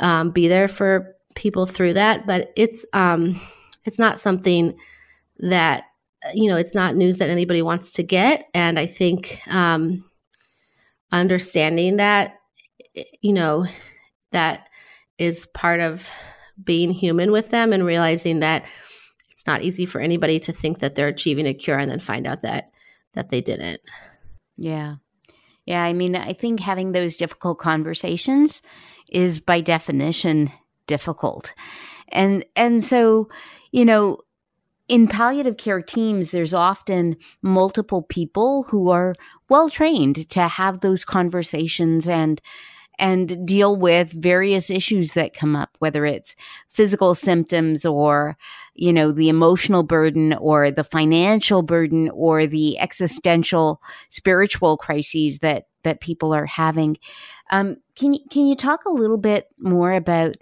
um, 0.00 0.30
be 0.30 0.48
there 0.48 0.68
for 0.68 1.15
people 1.36 1.66
through 1.66 1.92
that 1.94 2.26
but 2.26 2.52
it's 2.56 2.84
um, 2.92 3.40
it's 3.84 3.98
not 3.98 4.18
something 4.20 4.76
that 5.38 5.84
you 6.34 6.50
know 6.50 6.56
it's 6.56 6.74
not 6.74 6.96
news 6.96 7.18
that 7.18 7.30
anybody 7.30 7.62
wants 7.62 7.92
to 7.92 8.02
get. 8.02 8.48
And 8.54 8.78
i 8.78 8.86
think 8.86 9.40
um, 9.48 10.04
understanding 11.12 11.96
that 11.96 12.38
you 13.20 13.32
know 13.32 13.66
that 14.32 14.68
is 15.18 15.46
part 15.46 15.80
of 15.80 16.08
being 16.62 16.90
human 16.90 17.30
with 17.30 17.50
them 17.50 17.72
and 17.72 17.84
realizing 17.84 18.40
that 18.40 18.64
it's 19.30 19.46
not 19.46 19.62
easy 19.62 19.86
for 19.86 20.00
anybody 20.00 20.40
to 20.40 20.52
think 20.52 20.78
that 20.78 20.94
they're 20.94 21.08
achieving 21.08 21.46
a 21.46 21.54
cure 21.54 21.78
and 21.78 21.90
then 21.90 22.00
find 22.00 22.26
out 22.26 22.42
that 22.42 22.70
that 23.12 23.30
they 23.30 23.40
didn't. 23.40 23.80
Yeah. 24.56 24.96
Yeah 25.64 25.82
i 25.82 25.92
mean 25.92 26.16
i 26.16 26.32
think 26.32 26.60
having 26.60 26.92
those 26.92 27.16
difficult 27.16 27.58
conversations 27.58 28.62
is 29.10 29.40
by 29.40 29.60
definition 29.60 30.50
difficult. 30.86 31.54
And 32.10 32.44
and 32.54 32.84
so 32.84 33.28
you 33.72 33.84
know 33.84 34.20
in 34.88 35.08
palliative 35.08 35.56
care 35.56 35.82
teams, 35.82 36.30
there's 36.30 36.54
often 36.54 37.16
multiple 37.42 38.02
people 38.02 38.64
who 38.64 38.90
are 38.90 39.14
well 39.48 39.68
trained 39.68 40.28
to 40.30 40.42
have 40.42 40.80
those 40.80 41.04
conversations 41.04 42.08
and 42.08 42.40
and 42.98 43.46
deal 43.46 43.76
with 43.76 44.10
various 44.12 44.70
issues 44.70 45.12
that 45.12 45.34
come 45.34 45.54
up 45.54 45.76
whether 45.80 46.06
it's 46.06 46.34
physical 46.70 47.14
symptoms 47.14 47.84
or 47.84 48.38
you 48.74 48.90
know 48.90 49.12
the 49.12 49.28
emotional 49.28 49.82
burden 49.82 50.32
or 50.34 50.70
the 50.70 50.84
financial 50.84 51.62
burden 51.62 52.08
or 52.14 52.46
the 52.46 52.78
existential 52.78 53.82
spiritual 54.08 54.76
crises 54.78 55.40
that 55.40 55.66
that 55.82 56.00
people 56.00 56.34
are 56.34 56.46
having. 56.46 56.96
Um, 57.50 57.76
can 57.94 58.14
you 58.14 58.20
can 58.30 58.46
you 58.46 58.54
talk 58.54 58.84
a 58.86 58.90
little 58.90 59.18
bit 59.18 59.46
more 59.58 59.92
about 59.92 60.36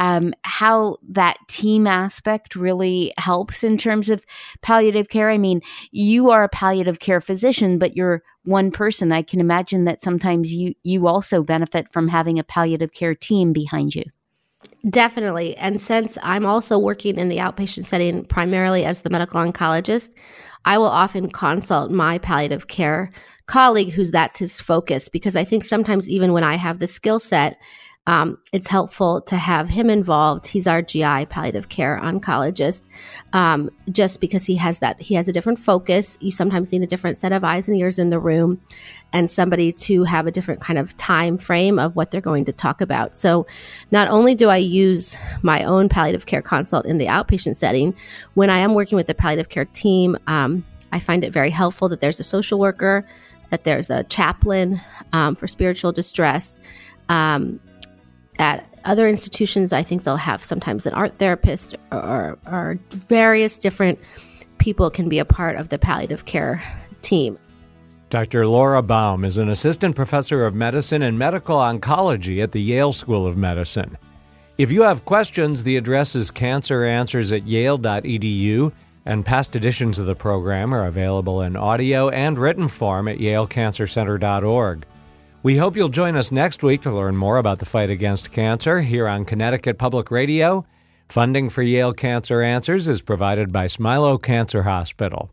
um, 0.00 0.32
how 0.42 0.96
that 1.10 1.36
team 1.46 1.86
aspect 1.86 2.56
really 2.56 3.12
helps 3.18 3.62
in 3.62 3.76
terms 3.76 4.08
of 4.08 4.24
palliative 4.62 5.10
care. 5.10 5.28
I 5.28 5.36
mean, 5.36 5.60
you 5.92 6.30
are 6.30 6.42
a 6.42 6.48
palliative 6.48 7.00
care 7.00 7.20
physician, 7.20 7.78
but 7.78 7.96
you're 7.96 8.22
one 8.44 8.70
person. 8.70 9.12
I 9.12 9.20
can 9.20 9.40
imagine 9.40 9.84
that 9.84 10.02
sometimes 10.02 10.54
you 10.54 10.74
you 10.82 11.06
also 11.06 11.42
benefit 11.42 11.92
from 11.92 12.08
having 12.08 12.38
a 12.38 12.44
palliative 12.44 12.92
care 12.92 13.14
team 13.14 13.52
behind 13.52 13.94
you. 13.94 14.04
Definitely. 14.88 15.54
And 15.58 15.78
since 15.78 16.16
I'm 16.22 16.46
also 16.46 16.78
working 16.78 17.18
in 17.18 17.28
the 17.28 17.36
outpatient 17.36 17.84
setting 17.84 18.24
primarily 18.24 18.86
as 18.86 19.02
the 19.02 19.10
medical 19.10 19.40
oncologist, 19.40 20.14
I 20.64 20.78
will 20.78 20.86
often 20.86 21.30
consult 21.30 21.90
my 21.90 22.18
palliative 22.18 22.68
care 22.68 23.10
colleague 23.46 23.90
who's 23.90 24.12
that's 24.12 24.38
his 24.38 24.60
focus 24.60 25.08
because 25.08 25.36
I 25.36 25.44
think 25.44 25.64
sometimes 25.64 26.08
even 26.08 26.32
when 26.32 26.44
I 26.44 26.54
have 26.54 26.78
the 26.78 26.86
skill 26.86 27.18
set 27.18 27.58
um, 28.10 28.38
it's 28.52 28.66
helpful 28.66 29.20
to 29.20 29.36
have 29.36 29.68
him 29.68 29.88
involved. 29.88 30.48
He's 30.48 30.66
our 30.66 30.82
GI 30.82 31.26
palliative 31.26 31.68
care 31.68 32.00
oncologist, 32.02 32.88
um, 33.32 33.70
just 33.92 34.20
because 34.20 34.44
he 34.44 34.56
has 34.56 34.80
that 34.80 35.00
he 35.00 35.14
has 35.14 35.28
a 35.28 35.32
different 35.32 35.60
focus. 35.60 36.18
You 36.20 36.32
sometimes 36.32 36.72
need 36.72 36.82
a 36.82 36.88
different 36.88 37.18
set 37.18 37.30
of 37.30 37.44
eyes 37.44 37.68
and 37.68 37.76
ears 37.76 38.00
in 38.00 38.10
the 38.10 38.18
room, 38.18 38.60
and 39.12 39.30
somebody 39.30 39.70
to 39.70 40.02
have 40.02 40.26
a 40.26 40.32
different 40.32 40.60
kind 40.60 40.76
of 40.76 40.96
time 40.96 41.38
frame 41.38 41.78
of 41.78 41.94
what 41.94 42.10
they're 42.10 42.20
going 42.20 42.44
to 42.46 42.52
talk 42.52 42.80
about. 42.80 43.16
So, 43.16 43.46
not 43.92 44.08
only 44.08 44.34
do 44.34 44.48
I 44.48 44.56
use 44.56 45.16
my 45.42 45.62
own 45.62 45.88
palliative 45.88 46.26
care 46.26 46.42
consult 46.42 46.86
in 46.86 46.98
the 46.98 47.06
outpatient 47.06 47.54
setting, 47.54 47.94
when 48.34 48.50
I 48.50 48.58
am 48.58 48.74
working 48.74 48.96
with 48.96 49.06
the 49.06 49.14
palliative 49.14 49.50
care 49.50 49.66
team, 49.66 50.18
um, 50.26 50.66
I 50.90 50.98
find 50.98 51.22
it 51.22 51.32
very 51.32 51.50
helpful 51.50 51.88
that 51.90 52.00
there's 52.00 52.18
a 52.18 52.24
social 52.24 52.58
worker, 52.58 53.06
that 53.50 53.62
there's 53.62 53.88
a 53.88 54.02
chaplain 54.02 54.80
um, 55.12 55.36
for 55.36 55.46
spiritual 55.46 55.92
distress. 55.92 56.58
Um, 57.08 57.60
at 58.40 58.66
other 58.84 59.06
institutions, 59.06 59.72
I 59.72 59.82
think 59.82 60.02
they'll 60.02 60.16
have 60.16 60.42
sometimes 60.42 60.86
an 60.86 60.94
art 60.94 61.18
therapist 61.18 61.76
or, 61.92 62.38
or 62.46 62.78
various 62.88 63.58
different 63.58 63.98
people 64.58 64.90
can 64.90 65.08
be 65.08 65.18
a 65.18 65.24
part 65.24 65.56
of 65.56 65.68
the 65.68 65.78
palliative 65.78 66.24
care 66.24 66.62
team. 67.02 67.38
Dr. 68.08 68.46
Laura 68.46 68.82
Baum 68.82 69.24
is 69.24 69.38
an 69.38 69.50
assistant 69.50 69.94
professor 69.94 70.44
of 70.44 70.54
medicine 70.54 71.02
and 71.02 71.18
medical 71.18 71.58
oncology 71.58 72.42
at 72.42 72.52
the 72.52 72.60
Yale 72.60 72.90
School 72.90 73.26
of 73.26 73.36
Medicine. 73.36 73.96
If 74.58 74.72
you 74.72 74.82
have 74.82 75.04
questions, 75.04 75.62
the 75.62 75.76
address 75.76 76.16
is 76.16 76.30
canceranswers 76.30 77.36
at 77.36 77.46
yale.edu, 77.46 78.72
and 79.06 79.24
past 79.24 79.54
editions 79.54 79.98
of 79.98 80.06
the 80.06 80.14
program 80.14 80.74
are 80.74 80.86
available 80.86 81.42
in 81.42 81.56
audio 81.56 82.08
and 82.08 82.38
written 82.38 82.68
form 82.68 83.06
at 83.06 83.18
yalecancercenter.org. 83.18 84.84
We 85.42 85.56
hope 85.56 85.74
you'll 85.74 85.88
join 85.88 86.16
us 86.16 86.30
next 86.30 86.62
week 86.62 86.82
to 86.82 86.92
learn 86.92 87.16
more 87.16 87.38
about 87.38 87.60
the 87.60 87.64
fight 87.64 87.88
against 87.88 88.30
cancer 88.30 88.82
here 88.82 89.08
on 89.08 89.24
Connecticut 89.24 89.78
Public 89.78 90.10
Radio. 90.10 90.66
Funding 91.08 91.48
for 91.48 91.62
Yale 91.62 91.94
Cancer 91.94 92.42
Answers 92.42 92.88
is 92.88 93.00
provided 93.00 93.50
by 93.50 93.64
Smilow 93.64 94.22
Cancer 94.22 94.64
Hospital. 94.64 95.30